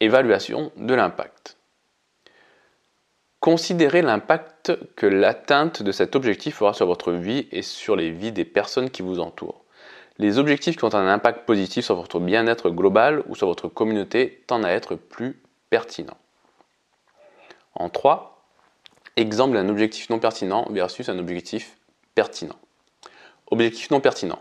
Évaluation 0.00 0.72
de 0.76 0.92
l'impact. 0.92 1.56
Considérez 3.38 4.02
l'impact 4.02 4.72
que 4.96 5.06
l'atteinte 5.06 5.84
de 5.84 5.92
cet 5.92 6.16
objectif 6.16 6.62
aura 6.62 6.74
sur 6.74 6.86
votre 6.86 7.12
vie 7.12 7.46
et 7.52 7.62
sur 7.62 7.94
les 7.94 8.10
vies 8.10 8.32
des 8.32 8.44
personnes 8.44 8.90
qui 8.90 9.02
vous 9.02 9.20
entourent. 9.20 9.64
Les 10.18 10.38
objectifs 10.38 10.76
qui 10.76 10.84
ont 10.84 10.94
un 10.94 11.08
impact 11.08 11.46
positif 11.46 11.84
sur 11.84 11.94
votre 11.94 12.18
bien-être 12.18 12.70
global 12.70 13.22
ou 13.28 13.36
sur 13.36 13.46
votre 13.46 13.68
communauté 13.68 14.42
tendent 14.48 14.64
à 14.64 14.72
être 14.72 14.96
plus 14.96 15.40
pertinents. 15.70 16.18
En 17.74 17.88
3, 17.88 18.44
exemple 19.16 19.54
d'un 19.54 19.68
objectif 19.68 20.10
non 20.10 20.18
pertinent 20.18 20.66
versus 20.70 21.08
un 21.08 21.18
objectif 21.18 21.78
pertinent. 22.14 22.58
Objectif 23.52 23.90
non 23.90 24.00
pertinent. 24.00 24.38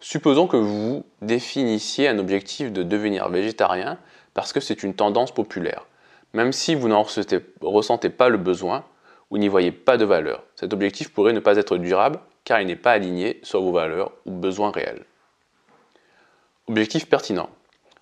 Supposons 0.00 0.46
que 0.46 0.58
vous 0.58 1.06
définissiez 1.22 2.08
un 2.08 2.18
objectif 2.18 2.70
de 2.70 2.82
devenir 2.82 3.30
végétarien 3.30 3.96
parce 4.34 4.52
que 4.52 4.60
c'est 4.60 4.82
une 4.82 4.92
tendance 4.92 5.32
populaire. 5.32 5.86
Même 6.34 6.52
si 6.52 6.74
vous 6.74 6.86
n'en 6.86 7.02
ressentez 7.02 8.10
pas 8.10 8.28
le 8.28 8.36
besoin 8.36 8.84
ou 9.30 9.38
n'y 9.38 9.48
voyez 9.48 9.72
pas 9.72 9.96
de 9.96 10.04
valeur, 10.04 10.44
cet 10.56 10.74
objectif 10.74 11.08
pourrait 11.08 11.32
ne 11.32 11.40
pas 11.40 11.56
être 11.56 11.78
durable 11.78 12.20
car 12.44 12.60
il 12.60 12.66
n'est 12.66 12.76
pas 12.76 12.92
aligné 12.92 13.40
sur 13.42 13.62
vos 13.62 13.72
valeurs 13.72 14.12
ou 14.26 14.32
besoins 14.32 14.70
réels. 14.70 15.06
Objectif 16.68 17.08
pertinent. 17.08 17.48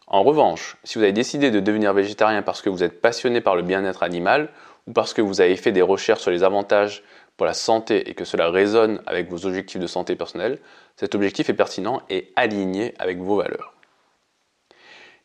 En 0.08 0.24
revanche, 0.24 0.76
si 0.82 0.98
vous 0.98 1.04
avez 1.04 1.12
décidé 1.12 1.52
de 1.52 1.60
devenir 1.60 1.92
végétarien 1.92 2.42
parce 2.42 2.62
que 2.62 2.68
vous 2.68 2.82
êtes 2.82 3.00
passionné 3.00 3.40
par 3.40 3.54
le 3.54 3.62
bien-être 3.62 4.02
animal 4.02 4.48
ou 4.88 4.92
parce 4.92 5.14
que 5.14 5.22
vous 5.22 5.40
avez 5.40 5.54
fait 5.54 5.70
des 5.70 5.82
recherches 5.82 6.22
sur 6.22 6.32
les 6.32 6.42
avantages 6.42 7.04
pour 7.38 7.46
la 7.46 7.54
santé 7.54 8.10
et 8.10 8.14
que 8.14 8.24
cela 8.24 8.50
résonne 8.50 9.00
avec 9.06 9.30
vos 9.30 9.46
objectifs 9.46 9.80
de 9.80 9.86
santé 9.86 10.16
personnelle, 10.16 10.58
cet 10.96 11.14
objectif 11.14 11.48
est 11.48 11.54
pertinent 11.54 12.02
et 12.10 12.32
aligné 12.34 12.94
avec 12.98 13.18
vos 13.18 13.36
valeurs. 13.36 13.72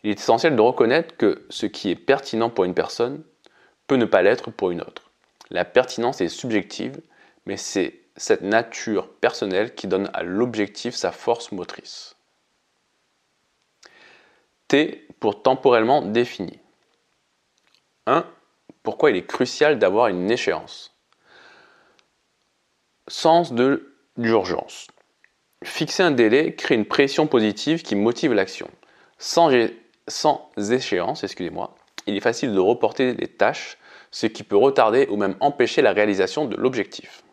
Il 0.04 0.12
est 0.12 0.20
essentiel 0.20 0.56
de 0.56 0.62
reconnaître 0.62 1.18
que 1.18 1.44
ce 1.50 1.66
qui 1.66 1.90
est 1.90 1.96
pertinent 1.96 2.52
pour 2.52 2.66
une 2.66 2.76
personne 2.76 3.24
peut 3.88 3.96
ne 3.96 4.06
pas 4.06 4.22
l'être 4.22 4.52
pour 4.52 4.70
une 4.70 4.82
autre. 4.82 5.10
La 5.50 5.66
pertinence 5.66 6.22
est 6.22 6.30
subjective, 6.30 7.02
mais 7.48 7.58
c'est 7.58 8.00
cette 8.16 8.44
nature 8.44 9.10
personnelle 9.10 9.74
qui 9.74 9.88
donne 9.88 10.12
à 10.14 10.22
l'objectif 10.22 10.94
sa 10.94 11.12
force 11.12 11.52
motrice. 11.52 12.16
T 14.68 15.08
pour 15.20 15.42
temporellement 15.42 16.04
défini. 16.04 16.60
1. 18.06 18.24
Pourquoi 18.84 19.10
il 19.10 19.18
est 19.18 19.26
crucial 19.26 19.80
d'avoir 19.80 20.10
une 20.10 20.30
échéance? 20.30 20.93
Sens 23.10 23.52
de 23.52 23.94
l'urgence. 24.16 24.88
Fixer 25.62 26.04
un 26.04 26.12
délai 26.12 26.56
crée 26.56 26.76
une 26.76 26.86
pression 26.86 27.28
positive 27.28 27.82
qui 27.82 27.96
motive 27.96 28.32
l'action. 28.34 28.70
Sans, 29.18 29.50
échéance, 30.72 31.24
excusez-moi, 31.26 31.76
il 32.08 32.16
est 32.16 32.22
facile 32.22 32.54
de 32.54 32.60
reporter 32.60 33.14
les 33.14 33.28
tâches, 33.28 33.78
ce 34.12 34.26
qui 34.28 34.44
peut 34.44 34.56
retarder 34.56 35.08
ou 35.10 35.18
même 35.18 35.36
empêcher 35.42 35.82
la 35.82 35.92
réalisation 35.92 36.46
de 36.46 36.56
l'objectif. 36.56 37.24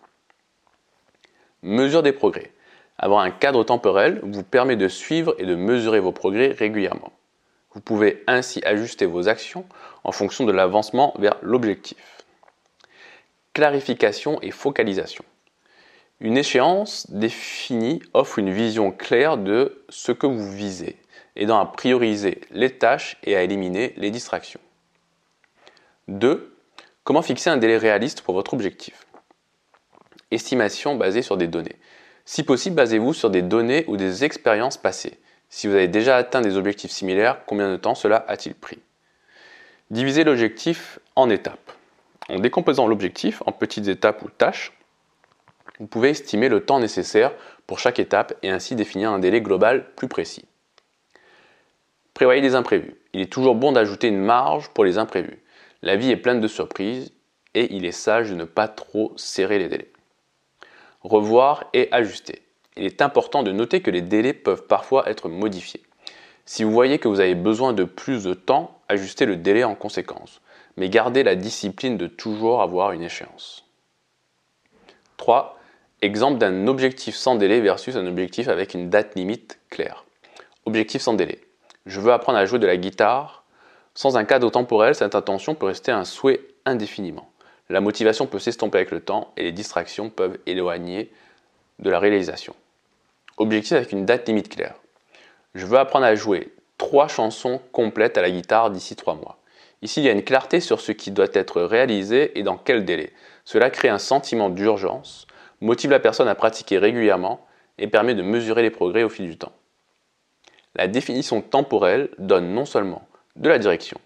Mesure 1.62 2.02
des 2.02 2.12
progrès. 2.12 2.50
Avoir 2.98 3.20
un 3.20 3.30
cadre 3.30 3.62
temporel 3.62 4.20
vous 4.24 4.42
permet 4.42 4.76
de 4.76 4.88
suivre 4.88 5.36
et 5.38 5.46
de 5.46 5.54
mesurer 5.54 6.00
vos 6.00 6.12
progrès 6.12 6.48
régulièrement. 6.48 7.12
Vous 7.74 7.80
pouvez 7.80 8.24
ainsi 8.26 8.60
ajuster 8.64 9.06
vos 9.06 9.28
actions 9.28 9.66
en 10.02 10.10
fonction 10.10 10.44
de 10.44 10.52
l'avancement 10.52 11.14
vers 11.18 11.36
l'objectif. 11.42 12.24
Clarification 13.52 14.40
et 14.42 14.50
focalisation. 14.50 15.24
Une 16.20 16.36
échéance 16.36 17.10
définie 17.10 18.02
offre 18.12 18.38
une 18.38 18.52
vision 18.52 18.92
claire 18.92 19.38
de 19.38 19.84
ce 19.88 20.12
que 20.12 20.26
vous 20.26 20.52
visez 20.52 20.96
aidant 21.36 21.58
à 21.58 21.66
prioriser 21.66 22.42
les 22.50 22.70
tâches 22.70 23.16
et 23.24 23.36
à 23.36 23.42
éliminer 23.42 23.94
les 23.96 24.10
distractions. 24.10 24.60
2. 26.08 26.54
Comment 27.04 27.22
fixer 27.22 27.48
un 27.48 27.56
délai 27.56 27.78
réaliste 27.78 28.20
pour 28.20 28.34
votre 28.34 28.52
objectif? 28.52 29.06
Estimation 30.30 30.96
basée 30.96 31.22
sur 31.22 31.36
des 31.36 31.46
données. 31.46 31.76
Si 32.26 32.42
possible, 32.42 32.76
basez-vous 32.76 33.14
sur 33.14 33.30
des 33.30 33.42
données 33.42 33.84
ou 33.88 33.96
des 33.96 34.24
expériences 34.24 34.76
passées. 34.76 35.18
Si 35.48 35.66
vous 35.66 35.74
avez 35.74 35.88
déjà 35.88 36.16
atteint 36.16 36.42
des 36.42 36.56
objectifs 36.56 36.90
similaires, 36.90 37.44
combien 37.46 37.70
de 37.70 37.76
temps 37.76 37.94
cela 37.94 38.24
a-t-il 38.28 38.54
pris? 38.54 38.78
Divisez 39.90 40.22
l'objectif 40.22 40.98
en 41.16 41.30
étapes. 41.30 41.72
En 42.28 42.38
décomposant 42.38 42.86
l'objectif 42.86 43.42
en 43.46 43.52
petites 43.52 43.88
étapes 43.88 44.22
ou 44.22 44.28
tâches, 44.28 44.72
vous 45.80 45.86
pouvez 45.86 46.10
estimer 46.10 46.48
le 46.48 46.60
temps 46.60 46.78
nécessaire 46.78 47.32
pour 47.66 47.78
chaque 47.78 47.98
étape 47.98 48.34
et 48.42 48.50
ainsi 48.50 48.76
définir 48.76 49.10
un 49.10 49.18
délai 49.18 49.40
global 49.40 49.86
plus 49.96 50.08
précis. 50.08 50.44
Prévoyez 52.14 52.42
des 52.42 52.54
imprévus. 52.54 52.96
Il 53.14 53.22
est 53.22 53.32
toujours 53.32 53.54
bon 53.54 53.72
d'ajouter 53.72 54.08
une 54.08 54.22
marge 54.22 54.68
pour 54.68 54.84
les 54.84 54.98
imprévus. 54.98 55.42
La 55.82 55.96
vie 55.96 56.10
est 56.10 56.16
pleine 56.16 56.40
de 56.40 56.48
surprises. 56.48 57.12
et 57.54 57.74
il 57.74 57.84
est 57.84 57.90
sage 57.90 58.30
de 58.30 58.36
ne 58.36 58.44
pas 58.44 58.68
trop 58.68 59.12
serrer 59.16 59.58
les 59.58 59.68
délais. 59.68 59.90
Revoir 61.00 61.64
et 61.72 61.88
ajuster. 61.90 62.42
Il 62.76 62.84
est 62.84 63.02
important 63.02 63.42
de 63.42 63.50
noter 63.50 63.80
que 63.80 63.90
les 63.90 64.02
délais 64.02 64.34
peuvent 64.34 64.66
parfois 64.68 65.08
être 65.08 65.28
modifiés. 65.28 65.82
Si 66.44 66.62
vous 66.62 66.70
voyez 66.70 66.98
que 66.98 67.08
vous 67.08 67.18
avez 67.18 67.34
besoin 67.34 67.72
de 67.72 67.84
plus 67.84 68.22
de 68.22 68.34
temps, 68.34 68.80
ajustez 68.88 69.26
le 69.26 69.36
délai 69.36 69.64
en 69.64 69.74
conséquence, 69.74 70.40
mais 70.76 70.88
gardez 70.88 71.24
la 71.24 71.34
discipline 71.34 71.96
de 71.96 72.06
toujours 72.06 72.62
avoir 72.62 72.92
une 72.92 73.02
échéance. 73.02 73.64
3. 75.16 75.59
Exemple 76.02 76.38
d'un 76.38 76.66
objectif 76.66 77.14
sans 77.14 77.34
délai 77.34 77.60
versus 77.60 77.94
un 77.94 78.06
objectif 78.06 78.48
avec 78.48 78.72
une 78.72 78.88
date 78.88 79.14
limite 79.16 79.58
claire. 79.68 80.06
Objectif 80.64 81.02
sans 81.02 81.12
délai. 81.12 81.42
Je 81.84 82.00
veux 82.00 82.10
apprendre 82.10 82.38
à 82.38 82.46
jouer 82.46 82.58
de 82.58 82.66
la 82.66 82.78
guitare. 82.78 83.44
Sans 83.94 84.16
un 84.16 84.24
cadre 84.24 84.50
temporel, 84.50 84.94
cette 84.94 85.14
intention 85.14 85.54
peut 85.54 85.66
rester 85.66 85.92
un 85.92 86.06
souhait 86.06 86.40
indéfiniment. 86.64 87.30
La 87.68 87.82
motivation 87.82 88.26
peut 88.26 88.38
s'estomper 88.38 88.78
avec 88.78 88.92
le 88.92 89.00
temps 89.00 89.32
et 89.36 89.42
les 89.42 89.52
distractions 89.52 90.08
peuvent 90.08 90.38
éloigner 90.46 91.12
de 91.80 91.90
la 91.90 91.98
réalisation. 91.98 92.54
Objectif 93.36 93.72
avec 93.72 93.92
une 93.92 94.06
date 94.06 94.26
limite 94.26 94.48
claire. 94.48 94.76
Je 95.54 95.66
veux 95.66 95.78
apprendre 95.78 96.06
à 96.06 96.14
jouer 96.14 96.54
trois 96.78 97.08
chansons 97.08 97.60
complètes 97.72 98.16
à 98.16 98.22
la 98.22 98.30
guitare 98.30 98.70
d'ici 98.70 98.96
trois 98.96 99.16
mois. 99.16 99.36
Ici, 99.82 100.00
il 100.00 100.06
y 100.06 100.08
a 100.08 100.12
une 100.12 100.24
clarté 100.24 100.60
sur 100.60 100.80
ce 100.80 100.92
qui 100.92 101.10
doit 101.10 101.28
être 101.34 101.60
réalisé 101.60 102.38
et 102.38 102.42
dans 102.42 102.56
quel 102.56 102.86
délai. 102.86 103.12
Cela 103.44 103.68
crée 103.68 103.88
un 103.90 103.98
sentiment 103.98 104.48
d'urgence 104.48 105.26
motive 105.60 105.90
la 105.90 106.00
personne 106.00 106.28
à 106.28 106.34
pratiquer 106.34 106.78
régulièrement 106.78 107.46
et 107.78 107.86
permet 107.86 108.14
de 108.14 108.22
mesurer 108.22 108.62
les 108.62 108.70
progrès 108.70 109.02
au 109.02 109.08
fil 109.08 109.28
du 109.28 109.38
temps. 109.38 109.52
La 110.74 110.86
définition 110.86 111.42
temporelle 111.42 112.10
donne 112.18 112.52
non 112.52 112.64
seulement 112.64 113.06
de 113.36 113.48
la 113.48 113.58
direction, 113.58 113.98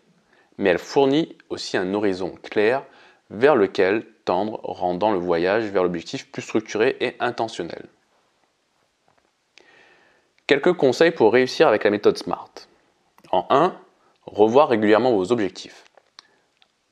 mais 0.58 0.70
elle 0.70 0.78
fournit 0.78 1.36
aussi 1.50 1.76
un 1.76 1.92
horizon 1.94 2.34
clair 2.42 2.84
vers 3.30 3.56
lequel 3.56 4.06
tendre, 4.24 4.60
rendant 4.62 5.12
le 5.12 5.18
voyage 5.18 5.64
vers 5.64 5.82
l'objectif 5.82 6.30
plus 6.30 6.42
structuré 6.42 6.96
et 7.00 7.16
intentionnel. 7.20 7.86
Quelques 10.46 10.74
conseils 10.74 11.10
pour 11.10 11.32
réussir 11.32 11.68
avec 11.68 11.84
la 11.84 11.90
méthode 11.90 12.18
SMART. 12.18 12.50
En 13.30 13.46
1, 13.50 13.76
revoir 14.26 14.68
régulièrement 14.68 15.12
vos 15.12 15.32
objectifs. 15.32 15.84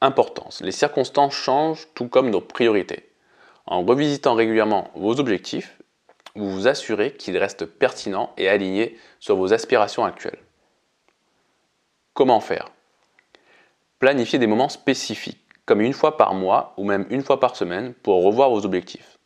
Importance. 0.01 0.61
Les 0.63 0.73
circonstances 0.73 1.35
changent 1.35 1.87
tout 1.95 2.09
comme 2.09 2.31
nos 2.31 2.41
priorités. 2.41 3.12
En 3.73 3.87
revisitant 3.87 4.35
régulièrement 4.35 4.91
vos 4.95 5.19
objectifs, 5.19 5.79
vous 6.35 6.51
vous 6.51 6.69
assurez 6.69 7.15
qu'ils 7.15 7.39
restent 7.39 7.65
pertinents 7.65 8.35
et 8.37 8.47
alignés 8.51 8.99
sur 9.19 9.35
vos 9.35 9.55
aspirations 9.55 10.05
actuelles. 10.05 10.43
Comment 12.13 12.41
faire? 12.41 12.69
Planifiez 13.99 14.39
des 14.39 14.47
moments 14.47 14.69
spécifiques, 14.69 15.41
comme 15.65 15.81
une 15.81 15.95
fois 15.95 16.19
par 16.19 16.35
mois 16.35 16.75
ou 16.77 16.85
même 16.85 17.07
une 17.09 17.23
fois 17.23 17.41
par 17.41 17.57
semaine, 17.57 17.95
pour 17.95 18.23
revoir 18.23 18.51
vos 18.51 18.67
objectifs. 18.67 19.17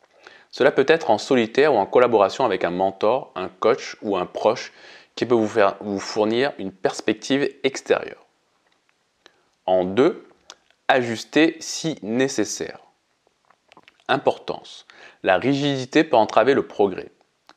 Cela 0.49 0.71
peut 0.71 0.85
être 0.87 1.09
en 1.09 1.17
solitaire 1.17 1.73
ou 1.73 1.77
en 1.77 1.85
collaboration 1.85 2.45
avec 2.45 2.63
un 2.63 2.71
mentor, 2.71 3.33
un 3.35 3.49
coach 3.49 3.97
ou 4.01 4.15
un 4.15 4.25
proche 4.25 4.71
qui 5.15 5.25
peut 5.25 5.35
vous, 5.35 5.99
fournir 5.99 6.53
une 6.57 6.71
perspective 6.71 7.53
extérieure. 7.65 8.25
En 9.65 9.83
deux, 9.83 10.25
ajustez 10.87 11.57
si 11.59 11.99
nécessaire. 12.01 12.86
Importance. 14.07 14.85
La 15.23 15.37
rigidité 15.37 16.03
peut 16.03 16.15
entraver 16.15 16.53
le 16.53 16.65
progrès. 16.65 17.11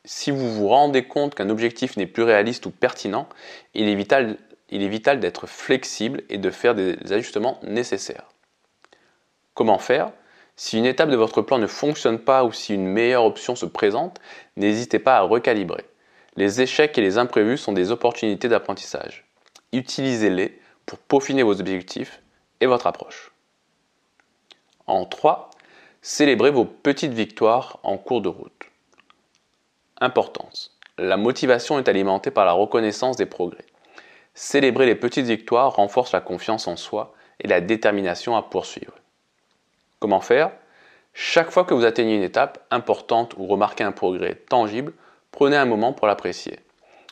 Si 0.04 0.30
vous 0.30 0.52
vous 0.52 0.68
rendez 0.68 1.06
compte 1.06 1.34
qu'un 1.34 1.50
objectif 1.50 1.96
n'est 1.96 2.06
plus 2.06 2.22
réaliste 2.22 2.66
ou 2.66 2.70
pertinent, 2.70 3.28
il 3.74 3.88
est 3.88 3.94
vital, 3.94 5.20
d'être 5.20 5.46
flexible 5.46 6.22
et 6.28 6.38
de 6.38 6.50
faire 6.50 6.74
des 6.74 6.96
ajustements 7.12 7.60
nécessaires. 7.62 8.28
Comment 9.54 9.78
faire? 9.78 10.12
Si 10.56 10.78
une 10.78 10.86
étape 10.86 11.10
de 11.10 11.16
votre 11.16 11.42
plan 11.42 11.58
ne 11.58 11.66
fonctionne 11.66 12.18
pas 12.18 12.44
ou 12.44 12.52
si 12.52 12.74
une 12.74 12.86
meilleure 12.86 13.24
option 13.24 13.54
se 13.56 13.66
présente, 13.66 14.20
n'hésitez 14.56 14.98
pas 14.98 15.18
à 15.18 15.22
recalibrer. 15.22 15.84
Les 16.36 16.60
échecs 16.62 16.96
et 16.96 17.02
les 17.02 17.18
imprévus 17.18 17.58
sont 17.58 17.72
des 17.72 17.90
opportunités 17.90 18.48
d'apprentissage. 18.48 19.26
Utilisez-les 19.72 20.60
pour 20.86 20.98
peaufiner 20.98 21.42
vos 21.42 21.60
objectifs 21.60 22.22
et 22.60 22.66
votre 22.66 22.86
approche. 22.86 23.32
En 24.86 25.04
3, 25.04 25.49
Célébrez 26.02 26.50
vos 26.50 26.64
petites 26.64 27.12
victoires 27.12 27.78
en 27.82 27.98
cours 27.98 28.22
de 28.22 28.30
route. 28.30 28.70
Importance. 30.00 30.74
La 30.96 31.18
motivation 31.18 31.78
est 31.78 31.90
alimentée 31.90 32.30
par 32.30 32.46
la 32.46 32.52
reconnaissance 32.52 33.18
des 33.18 33.26
progrès. 33.26 33.66
Célébrer 34.32 34.86
les 34.86 34.94
petites 34.94 35.26
victoires 35.26 35.74
renforce 35.74 36.12
la 36.12 36.22
confiance 36.22 36.66
en 36.68 36.76
soi 36.76 37.12
et 37.38 37.48
la 37.48 37.60
détermination 37.60 38.34
à 38.34 38.40
poursuivre. 38.40 38.94
Comment 39.98 40.22
faire? 40.22 40.52
Chaque 41.12 41.50
fois 41.50 41.64
que 41.64 41.74
vous 41.74 41.84
atteignez 41.84 42.16
une 42.16 42.22
étape 42.22 42.64
importante 42.70 43.34
ou 43.36 43.46
remarquez 43.46 43.84
un 43.84 43.92
progrès 43.92 44.36
tangible, 44.48 44.94
prenez 45.32 45.58
un 45.58 45.66
moment 45.66 45.92
pour 45.92 46.06
l'apprécier. 46.06 46.60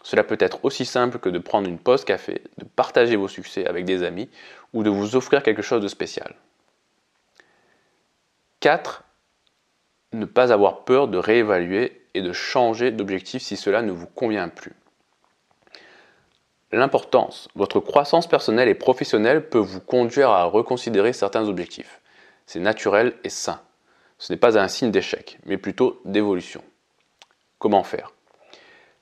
Cela 0.02 0.24
peut 0.24 0.38
être 0.40 0.64
aussi 0.64 0.86
simple 0.86 1.18
que 1.18 1.28
de 1.28 1.38
prendre 1.38 1.68
une 1.68 1.78
pause 1.78 2.06
café, 2.06 2.40
de 2.56 2.64
partager 2.64 3.16
vos 3.16 3.28
succès 3.28 3.66
avec 3.66 3.84
des 3.84 4.02
amis 4.02 4.30
ou 4.72 4.82
de 4.82 4.88
vous 4.88 5.14
offrir 5.14 5.42
quelque 5.42 5.60
chose 5.60 5.82
de 5.82 5.88
spécial. 5.88 6.34
4. 8.60 9.04
Ne 10.12 10.24
pas 10.24 10.52
avoir 10.52 10.84
peur 10.84 11.08
de 11.08 11.18
réévaluer 11.18 12.02
et 12.14 12.22
de 12.22 12.32
changer 12.32 12.90
d'objectif 12.90 13.42
si 13.42 13.56
cela 13.56 13.82
ne 13.82 13.92
vous 13.92 14.06
convient 14.06 14.48
plus. 14.48 14.72
L'importance, 16.72 17.48
votre 17.54 17.80
croissance 17.80 18.26
personnelle 18.26 18.68
et 18.68 18.74
professionnelle 18.74 19.48
peut 19.48 19.58
vous 19.58 19.80
conduire 19.80 20.30
à 20.30 20.44
reconsidérer 20.44 21.12
certains 21.12 21.48
objectifs. 21.48 22.00
C'est 22.46 22.60
naturel 22.60 23.14
et 23.24 23.30
sain. 23.30 23.60
Ce 24.18 24.32
n'est 24.32 24.38
pas 24.38 24.58
un 24.58 24.68
signe 24.68 24.90
d'échec, 24.90 25.38
mais 25.46 25.56
plutôt 25.56 26.00
d'évolution. 26.04 26.62
Comment 27.58 27.84
faire? 27.84 28.12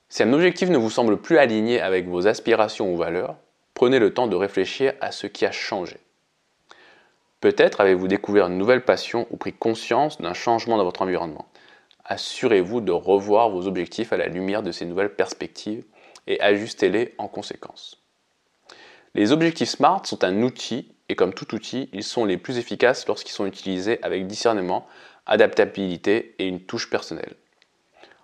Si 0.09 0.23
un 0.23 0.33
objectif 0.33 0.69
ne 0.69 0.79
vous 0.79 0.90
semble 0.90 1.16
plus 1.16 1.38
aligné 1.38 1.81
avec 1.81 2.07
vos 2.07 2.29
aspirations 2.29 2.92
ou 2.92 2.97
valeurs, 2.97 3.37
prenez 3.75 3.99
le 3.99 4.14
temps 4.14 4.29
de 4.29 4.37
réfléchir 4.37 4.95
à 5.01 5.11
ce 5.11 5.27
qui 5.27 5.45
a 5.45 5.51
changé. 5.51 5.97
Peut-être 7.46 7.80
avez-vous 7.80 8.09
découvert 8.09 8.48
une 8.48 8.59
nouvelle 8.59 8.85
passion 8.85 9.28
ou 9.30 9.37
pris 9.37 9.52
conscience 9.52 10.20
d'un 10.20 10.35
changement 10.35 10.78
dans 10.78 10.85
votre 10.85 11.02
environnement. 11.02 11.46
Assurez-vous 12.04 12.80
de 12.80 12.90
revoir 12.90 13.50
vos 13.50 13.68
objectifs 13.68 14.12
à 14.12 14.16
la 14.16 14.26
lumière 14.26 14.64
de 14.64 14.72
ces 14.72 14.85
nouvelles 14.85 15.14
perspectives 15.14 15.85
et 16.26 16.40
ajustez-les 16.40 17.14
en 17.18 17.28
conséquence. 17.28 18.02
Les 19.14 19.30
objectifs 19.30 19.68
SMART 19.68 20.06
sont 20.06 20.24
un 20.24 20.42
outil 20.42 20.90
et 21.09 21.14
comme 21.14 21.32
tout 21.32 21.54
outil, 21.54 21.88
ils 21.92 22.02
sont 22.02 22.24
les 22.24 22.37
plus 22.37 22.59
efficaces 22.59 23.06
lorsqu'ils 23.06 23.30
sont 23.30 23.46
utilisés 23.46 24.00
avec 24.02 24.26
discernement, 24.26 24.85
adaptabilité 25.24 26.35
et 26.40 26.48
une 26.48 26.62
touche 26.62 26.90
personnelle. 26.90 27.37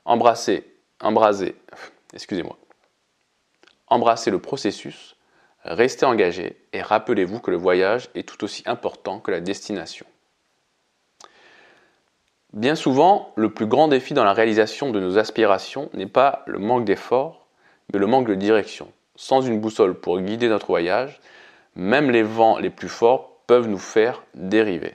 Embrassez, 0.04 0.66
embrasez, 0.98 1.54
excusez-moi. 2.12 2.58
Embrassez 3.87 4.32
le 4.32 4.40
processus 4.40 5.14
Restez 5.64 6.05
engagé 6.07 6.57
et 6.72 6.83
rappelez-vous 6.83 7.38
que 7.38 7.51
le 7.51 7.57
voyage 7.57 8.09
est 8.14 8.29
tout 8.29 8.42
aussi 8.44 8.62
important 8.66 9.20
que 9.20 9.31
la 9.31 9.40
destination. 9.40 10.07
Bien 12.53 12.75
souvent, 12.75 13.33
le 13.37 13.53
plus 13.53 13.66
grand 13.66 13.88
défi 13.88 14.12
dans 14.12 14.25
la 14.25 14.35
réalisation 14.35 14.90
de 14.90 15.01
nos 15.01 15.18
aspirations 15.18 15.88
n'est 15.94 16.07
pas 16.07 16.42
le 16.46 16.59
manque 16.59 16.85
d'effort, 16.85 17.46
mais 17.92 17.98
le 17.98 18.07
manque 18.07 18.29
de 18.29 18.35
direction. 18.35 18.92
Sans 19.16 19.40
une 19.40 19.61
boussole 19.61 19.94
pour 19.94 20.20
guider 20.20 20.48
notre 20.48 20.66
voyage, 20.66 21.20
même 21.77 22.11
les 22.11 22.22
vents 22.22 22.59
les 22.59 22.70
plus 22.70 22.88
forts 22.88 23.38
peuvent 23.46 23.68
nous 23.68 23.79
faire 23.79 24.22
dériver. 24.35 24.94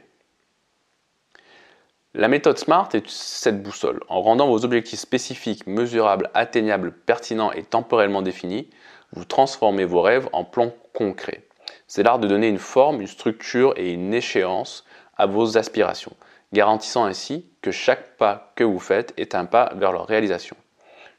La 2.13 2.27
méthode 2.27 2.58
SMART 2.58 2.89
est 2.93 3.08
cette 3.10 3.62
boussole. 3.62 4.01
En 4.08 4.21
rendant 4.21 4.47
vos 4.47 4.65
objectifs 4.65 4.99
spécifiques, 4.99 5.67
mesurables, 5.67 6.30
atteignables, 6.34 6.91
pertinents 6.91 7.51
et 7.51 7.63
temporellement 7.63 8.21
définis, 8.21 8.69
vous 9.13 9.26
transformez 9.26 9.86
vos 9.86 10.02
rêves 10.02 10.30
en 10.34 10.43
plans 10.43 10.74
concrets. 10.93 11.43
C'est 11.88 12.04
l'art 12.04 12.20
de 12.20 12.28
donner 12.28 12.48
une 12.48 12.58
forme, 12.58 13.02
une 13.02 13.08
structure 13.08 13.74
et 13.78 13.91
une 13.91 14.13
échéance 14.13 14.86
à 15.17 15.26
vos 15.26 15.58
aspirations, 15.58 16.13
garantissant 16.54 17.06
ainsi 17.06 17.46
que 17.62 17.72
chaque 17.72 18.17
pas 18.17 18.52
que 18.56 18.63
vous 18.63 18.80
faites 18.80 19.13
est 19.17 19.36
un 19.36 19.46
pas 19.46 19.72
vers 19.76 19.91
leur 19.91 20.08
réalisation. 20.08 20.56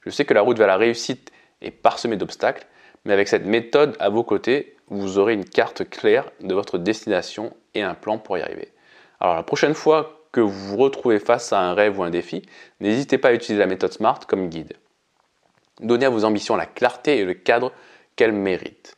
Je 0.03 0.11
sais 0.11 0.25
que 0.25 0.35
la 0.35 0.43
route 0.43 0.59
vers 0.59 0.67
la 0.67 0.77
réussite 0.77 1.33
est 1.61 1.71
parsemée 1.71 2.17
d'obstacles, 2.17 2.67
mais 3.05 3.13
avec 3.13 3.29
cette 3.29 3.47
méthode 3.47 3.97
à 3.99 4.09
vos 4.09 4.23
côtés, 4.23 4.77
vous 4.89 5.19
aurez 5.19 5.35
une 5.35 5.45
carte 5.45 5.89
claire 5.89 6.31
de 6.41 6.55
votre 6.55 6.79
destination 6.79 7.55
et 7.75 7.83
un 7.83 7.95
plan 7.95 8.19
pour 8.19 8.39
y 8.39 8.43
arriver. 8.43 8.73
Alors 9.21 9.35
la 9.35 9.43
prochaine 9.43 9.75
fois 9.75 10.23
que 10.33 10.41
vous 10.41 10.51
vous 10.51 10.77
retrouvez 10.77 11.19
face 11.19 11.53
à 11.53 11.61
un 11.61 11.75
rêve 11.75 11.99
ou 11.99 12.03
un 12.03 12.11
défi, 12.11 12.43
n'hésitez 12.81 13.19
pas 13.19 13.29
à 13.29 13.33
utiliser 13.33 13.59
la 13.59 13.67
méthode 13.67 13.93
SMART 13.93 14.21
comme 14.27 14.49
guide. 14.49 14.75
Donnez 15.81 16.07
à 16.07 16.11
vos 16.11 16.25
ambitions 16.25 16.57
la 16.57 16.67
clarté 16.67 17.19
et 17.19 17.25
le 17.25 17.35
cadre 17.35 17.73
qu'elles 18.17 18.33
méritent. 18.33 18.97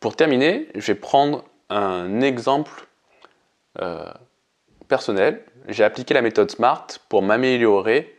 Pour 0.00 0.14
terminer, 0.14 0.68
je 0.74 0.92
vais 0.92 0.98
prendre 0.98 1.44
un 1.68 2.20
exemple 2.20 2.86
euh, 3.80 4.10
personnel. 4.88 5.44
J'ai 5.68 5.84
appliqué 5.84 6.14
la 6.14 6.22
méthode 6.22 6.50
SMART 6.50 6.86
pour 7.08 7.22
m'améliorer 7.22 8.16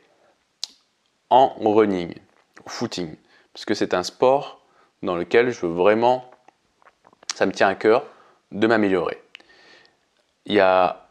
en 1.29 1.53
running, 1.59 2.13
footing, 2.67 3.15
puisque 3.53 3.75
c'est 3.75 3.93
un 3.93 4.03
sport 4.03 4.61
dans 5.03 5.15
lequel 5.15 5.51
je 5.51 5.65
veux 5.65 5.73
vraiment, 5.73 6.29
ça 7.35 7.45
me 7.45 7.51
tient 7.51 7.67
à 7.67 7.75
cœur 7.75 8.05
de 8.51 8.65
m'améliorer. 8.65 9.21
il 10.45 10.55
y 10.55 10.59
a, 10.59 11.09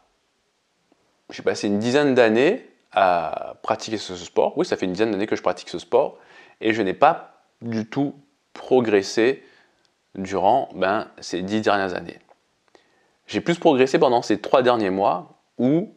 j'ai 1.29 1.43
passé 1.43 1.67
une 1.67 1.79
dizaine 1.79 2.15
d'années 2.15 2.67
à 2.91 3.55
pratiquer 3.61 3.97
ce 3.97 4.15
sport. 4.15 4.57
Oui, 4.57 4.65
ça 4.65 4.77
fait 4.77 4.85
une 4.85 4.93
dizaine 4.93 5.11
d'années 5.11 5.27
que 5.27 5.35
je 5.35 5.41
pratique 5.41 5.69
ce 5.69 5.79
sport 5.79 6.17
et 6.61 6.73
je 6.73 6.81
n'ai 6.81 6.93
pas 6.93 7.43
du 7.61 7.87
tout 7.87 8.15
progressé 8.53 9.43
durant 10.15 10.69
ben, 10.73 11.07
ces 11.19 11.41
dix 11.41 11.61
dernières 11.61 11.93
années. 11.93 12.19
J'ai 13.27 13.41
plus 13.41 13.59
progressé 13.59 13.99
pendant 13.99 14.21
ces 14.21 14.39
trois 14.39 14.63
derniers 14.63 14.89
mois 14.89 15.39
où 15.57 15.93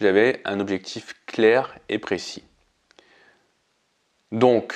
j'avais 0.00 0.40
un 0.44 0.58
objectif 0.60 1.14
clair 1.26 1.78
et 1.88 1.98
précis. 1.98 2.44
Donc, 4.32 4.74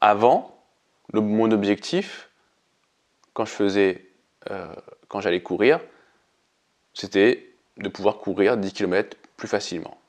avant, 0.00 0.64
mon 1.12 1.50
objectif, 1.50 2.30
quand 3.34 3.44
je 3.44 3.50
faisais, 3.50 4.06
euh, 4.50 4.74
quand 5.08 5.20
j'allais 5.20 5.42
courir, 5.42 5.80
c'était 6.94 7.52
de 7.76 7.88
pouvoir 7.88 8.18
courir 8.18 8.56
10 8.56 8.72
km 8.72 9.16
plus 9.36 9.48
facilement. 9.48 9.99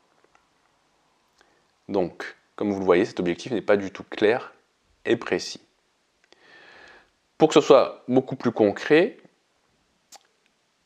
Donc, 1.90 2.36
comme 2.56 2.72
vous 2.72 2.80
le 2.80 2.86
voyez, 2.86 3.06
cet 3.06 3.20
objectif 3.20 3.52
n'est 3.52 3.62
pas 3.62 3.78
du 3.78 3.92
tout 3.92 4.04
clair 4.04 4.54
et 5.06 5.16
précis. 5.16 5.62
Pour 7.38 7.48
que 7.48 7.56
ce 7.56 7.62
soit 7.62 8.04
beaucoup 8.08 8.36
plus 8.36 8.52
concret, 8.52 9.18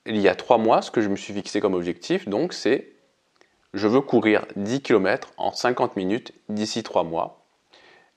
il 0.06 0.18
y 0.18 0.30
a 0.30 0.36
trois 0.36 0.58
mois, 0.58 0.82
ce 0.82 0.92
que 0.92 1.02
je 1.02 1.10
me 1.10 1.16
suis 1.16 1.34
fixé 1.34 1.60
comme 1.60 1.74
objectif, 1.74 2.30
donc, 2.30 2.54
c'est 2.54 2.94
je 3.74 3.90
veux 3.90 4.00
courir 4.00 4.46
10 4.56 4.82
km 4.82 5.34
en 5.36 5.52
50 5.52 5.98
minutes 5.98 6.32
d'ici 6.48 6.82
trois 6.82 7.04
mois. 7.04 7.46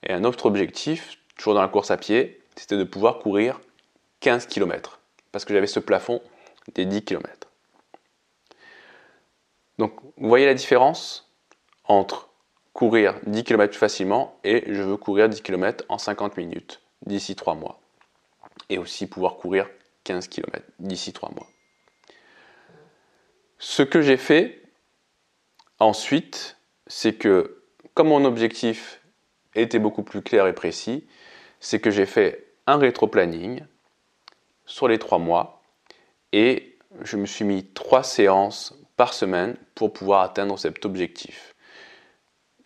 Et 0.03 0.13
un 0.13 0.23
autre 0.23 0.45
objectif, 0.45 1.17
toujours 1.35 1.53
dans 1.53 1.61
la 1.61 1.67
course 1.67 1.91
à 1.91 1.97
pied, 1.97 2.41
c'était 2.55 2.77
de 2.77 2.85
pouvoir 2.85 3.19
courir 3.19 3.59
15 4.21 4.47
km, 4.47 4.99
parce 5.33 5.43
que 5.43 5.53
j'avais 5.53 5.67
ce 5.67 5.81
plafond 5.81 6.21
des 6.75 6.85
10 6.85 7.03
km. 7.03 7.49
Donc, 9.77 9.93
vous 10.17 10.29
voyez 10.29 10.45
la 10.45 10.53
différence 10.53 11.29
entre 11.83 12.28
courir 12.79 13.19
10 13.25 13.43
km 13.43 13.77
facilement 13.77 14.39
et 14.45 14.63
je 14.73 14.81
veux 14.81 14.95
courir 14.95 15.27
10 15.27 15.41
km 15.41 15.83
en 15.89 15.97
50 15.97 16.37
minutes 16.37 16.79
d'ici 17.05 17.35
3 17.35 17.55
mois. 17.55 17.81
Et 18.69 18.77
aussi 18.77 19.05
pouvoir 19.05 19.35
courir 19.35 19.69
15 20.05 20.29
km 20.29 20.65
d'ici 20.79 21.11
3 21.11 21.31
mois. 21.35 21.45
Ce 23.57 23.83
que 23.83 24.01
j'ai 24.01 24.15
fait 24.15 24.63
ensuite, 25.79 26.55
c'est 26.87 27.15
que 27.15 27.61
comme 27.95 28.07
mon 28.07 28.23
objectif 28.23 29.01
était 29.55 29.79
beaucoup 29.79 30.03
plus 30.03 30.21
clair 30.21 30.47
et 30.47 30.53
précis, 30.53 31.05
c'est 31.59 31.81
que 31.81 31.91
j'ai 31.91 32.05
fait 32.05 32.47
un 32.65 32.77
rétro-planning 32.77 33.65
sur 34.65 34.87
les 34.87 34.99
3 34.99 35.17
mois 35.17 35.61
et 36.31 36.77
je 37.01 37.17
me 37.17 37.25
suis 37.25 37.43
mis 37.43 37.65
3 37.65 38.03
séances 38.03 38.73
par 38.95 39.13
semaine 39.13 39.57
pour 39.75 39.91
pouvoir 39.91 40.21
atteindre 40.21 40.57
cet 40.57 40.85
objectif. 40.85 41.53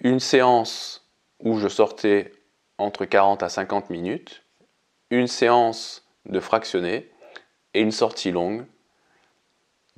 Une 0.03 0.19
séance 0.19 1.09
où 1.39 1.57
je 1.57 1.69
sortais 1.69 2.33
entre 2.77 3.05
40 3.05 3.41
à 3.41 3.49
50 3.49 3.89
minutes, 3.89 4.43
une 5.09 5.27
séance 5.27 6.05
de 6.25 6.41
fractionné 6.41 7.09
et 7.73 7.81
une 7.81 7.91
sortie 7.91 8.31
longue 8.31 8.65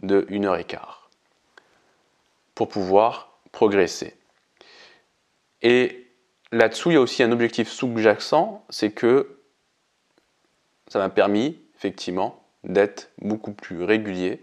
de 0.04 0.28
1 0.30 0.44
heure 0.46 0.58
et 0.58 0.64
quart 0.64 1.10
pour 2.54 2.70
pouvoir 2.70 3.40
progresser. 3.52 4.16
Et 5.64 6.08
là-dessous, 6.52 6.92
il 6.92 6.94
y 6.94 6.98
a 6.98 7.02
aussi 7.02 7.24
un 7.24 7.32
objectif 7.32 7.68
sous-jacent, 7.68 8.64
c'est 8.70 8.92
que 8.92 9.40
ça 10.88 11.00
m'a 11.00 11.10
permis 11.10 11.60
effectivement 11.76 12.44
d'être 12.64 13.10
beaucoup 13.20 13.54
plus 13.54 13.84
régulier. 13.84 14.40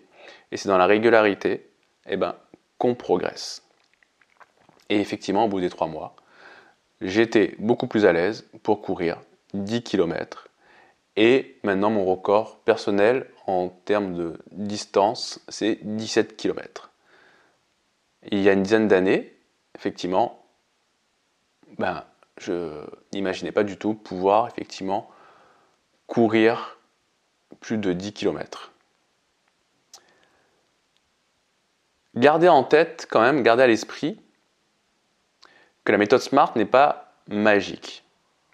Et 0.50 0.56
c'est 0.56 0.68
dans 0.68 0.78
la 0.78 0.86
régularité 0.86 1.68
eh 2.06 2.16
ben, 2.16 2.34
qu'on 2.78 2.94
progresse. 2.94 3.62
Et 4.92 5.00
effectivement, 5.00 5.46
au 5.46 5.48
bout 5.48 5.60
des 5.60 5.70
trois 5.70 5.86
mois, 5.86 6.14
j'étais 7.00 7.54
beaucoup 7.58 7.86
plus 7.86 8.04
à 8.04 8.12
l'aise 8.12 8.46
pour 8.62 8.82
courir 8.82 9.22
10 9.54 9.82
km. 9.82 10.48
Et 11.16 11.56
maintenant, 11.62 11.88
mon 11.88 12.04
record 12.04 12.58
personnel 12.58 13.26
en 13.46 13.70
termes 13.86 14.12
de 14.12 14.38
distance, 14.50 15.40
c'est 15.48 15.78
17 15.80 16.36
km. 16.36 16.90
Il 18.30 18.40
y 18.40 18.50
a 18.50 18.52
une 18.52 18.64
dizaine 18.64 18.86
d'années, 18.86 19.34
effectivement, 19.78 20.44
ben, 21.78 22.04
je 22.36 22.84
n'imaginais 23.14 23.50
pas 23.50 23.64
du 23.64 23.78
tout 23.78 23.94
pouvoir 23.94 24.46
effectivement 24.48 25.08
courir 26.06 26.76
plus 27.60 27.78
de 27.78 27.94
10 27.94 28.12
km. 28.12 28.72
Gardez 32.14 32.50
en 32.50 32.62
tête 32.62 33.08
quand 33.10 33.22
même, 33.22 33.42
gardez 33.42 33.62
à 33.62 33.66
l'esprit 33.66 34.21
que 35.84 35.92
la 35.92 35.98
méthode 35.98 36.20
SMART 36.20 36.52
n'est 36.56 36.64
pas 36.64 37.14
magique. 37.28 38.04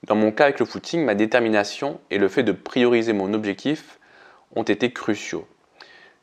Dans 0.06 0.14
mon 0.14 0.30
cas 0.30 0.44
avec 0.44 0.60
le 0.60 0.66
footing, 0.66 1.04
ma 1.04 1.14
détermination 1.14 2.00
et 2.10 2.18
le 2.18 2.28
fait 2.28 2.42
de 2.42 2.52
prioriser 2.52 3.12
mon 3.12 3.34
objectif 3.34 3.98
ont 4.54 4.62
été 4.62 4.92
cruciaux. 4.92 5.46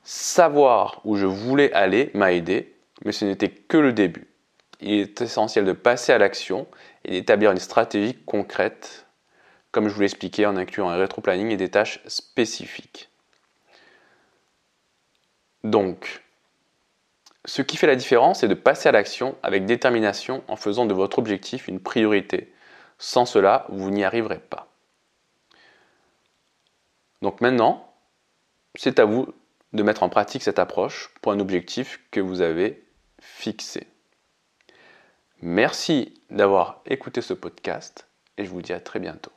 Savoir 0.04 1.02
où 1.04 1.16
je 1.18 1.26
voulais 1.26 1.72
aller 1.74 2.12
m'a 2.14 2.32
aidé, 2.32 2.74
mais 3.04 3.12
ce 3.12 3.26
n'était 3.26 3.50
que 3.50 3.78
le 3.78 3.92
début. 3.92 4.28
Il 4.82 4.94
est 4.94 5.22
essentiel 5.22 5.66
de 5.66 5.74
passer 5.74 6.14
à 6.14 6.18
l'action 6.18 6.68
et 7.04 7.12
d'établir 7.12 7.52
une 7.52 7.58
stratégie 7.58 8.16
concrète, 8.26 9.08
comme 9.72 9.88
je 9.88 9.94
vous 9.94 10.02
l'ai 10.02 10.06
expliqué 10.06 10.46
en 10.46 10.58
incluant 10.58 10.90
un 10.90 10.98
rétro-planning 10.98 11.50
et 11.52 11.58
des 11.58 11.70
tâches 11.70 12.00
spécifiques. 12.08 13.10
Donc, 15.64 16.25
ce 17.46 17.62
qui 17.62 17.78
fait 17.78 17.88
la 17.88 17.96
différence, 17.96 18.40
c'est 18.40 18.48
de 18.48 18.56
passer 18.56 18.90
à 18.90 18.92
l'action 18.92 19.36
avec 19.44 19.66
détermination 19.66 20.44
en 20.48 20.56
faisant 20.56 20.86
de 20.86 20.94
votre 20.94 21.20
objectif 21.20 21.68
une 21.68 21.80
priorité. 21.80 22.52
Sans 22.98 23.26
cela, 23.26 23.66
vous 23.70 23.92
n'y 23.92 24.04
arriverez 24.04 24.40
pas. 24.40 24.68
Donc 27.22 27.42
maintenant, 27.42 27.94
c'est 28.76 29.00
à 29.00 29.06
vous 29.06 29.34
de 29.74 29.84
mettre 29.84 30.04
en 30.04 30.10
pratique 30.10 30.44
cette 30.44 30.60
approche 30.60 31.12
pour 31.22 31.32
un 31.32 31.40
objectif 31.40 32.02
que 32.12 32.20
vous 32.20 32.42
avez 32.42 32.84
fixé. 33.20 33.88
Merci 35.42 36.14
d'avoir 36.30 36.82
écouté 36.86 37.22
ce 37.22 37.34
podcast 37.34 38.08
et 38.38 38.46
je 38.46 38.50
vous 38.50 38.62
dis 38.62 38.74
à 38.74 38.80
très 38.80 39.00
bientôt. 39.00 39.32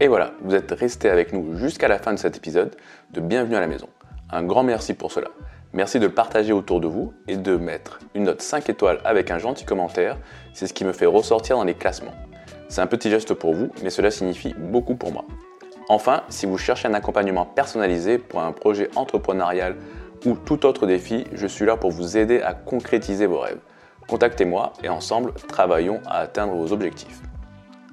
Et 0.00 0.08
voilà, 0.08 0.32
vous 0.40 0.54
êtes 0.54 0.70
resté 0.72 1.08
avec 1.10 1.32
nous 1.32 1.56
jusqu'à 1.56 1.88
la 1.88 1.98
fin 1.98 2.12
de 2.12 2.18
cet 2.18 2.36
épisode 2.36 2.76
de 3.10 3.20
Bienvenue 3.20 3.56
à 3.56 3.60
la 3.60 3.66
maison. 3.66 3.88
Un 4.30 4.42
grand 4.42 4.62
merci 4.62 4.94
pour 4.94 5.12
cela. 5.12 5.28
Merci 5.72 5.98
de 5.98 6.06
partager 6.06 6.52
autour 6.52 6.80
de 6.80 6.86
vous 6.86 7.12
et 7.26 7.36
de 7.36 7.56
mettre 7.56 7.98
une 8.14 8.24
note 8.24 8.42
5 8.42 8.68
étoiles 8.70 9.00
avec 9.04 9.30
un 9.30 9.38
gentil 9.38 9.64
commentaire. 9.64 10.16
C'est 10.52 10.66
ce 10.66 10.72
qui 10.72 10.84
me 10.84 10.92
fait 10.92 11.06
ressortir 11.06 11.56
dans 11.56 11.64
les 11.64 11.74
classements. 11.74 12.14
C'est 12.68 12.80
un 12.80 12.86
petit 12.86 13.10
geste 13.10 13.34
pour 13.34 13.54
vous, 13.54 13.70
mais 13.82 13.90
cela 13.90 14.10
signifie 14.10 14.54
beaucoup 14.56 14.94
pour 14.94 15.12
moi. 15.12 15.24
Enfin, 15.88 16.22
si 16.28 16.46
vous 16.46 16.58
cherchez 16.58 16.88
un 16.88 16.94
accompagnement 16.94 17.44
personnalisé 17.44 18.18
pour 18.18 18.40
un 18.40 18.52
projet 18.52 18.88
entrepreneurial 18.96 19.76
ou 20.24 20.34
tout 20.34 20.64
autre 20.64 20.86
défi, 20.86 21.24
je 21.32 21.46
suis 21.46 21.66
là 21.66 21.76
pour 21.76 21.90
vous 21.90 22.16
aider 22.16 22.40
à 22.40 22.54
concrétiser 22.54 23.26
vos 23.26 23.40
rêves. 23.40 23.60
Contactez-moi 24.08 24.72
et 24.82 24.88
ensemble, 24.88 25.32
travaillons 25.48 26.00
à 26.06 26.18
atteindre 26.18 26.54
vos 26.54 26.72
objectifs. 26.72 27.20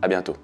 À 0.01 0.07
bientôt. 0.07 0.35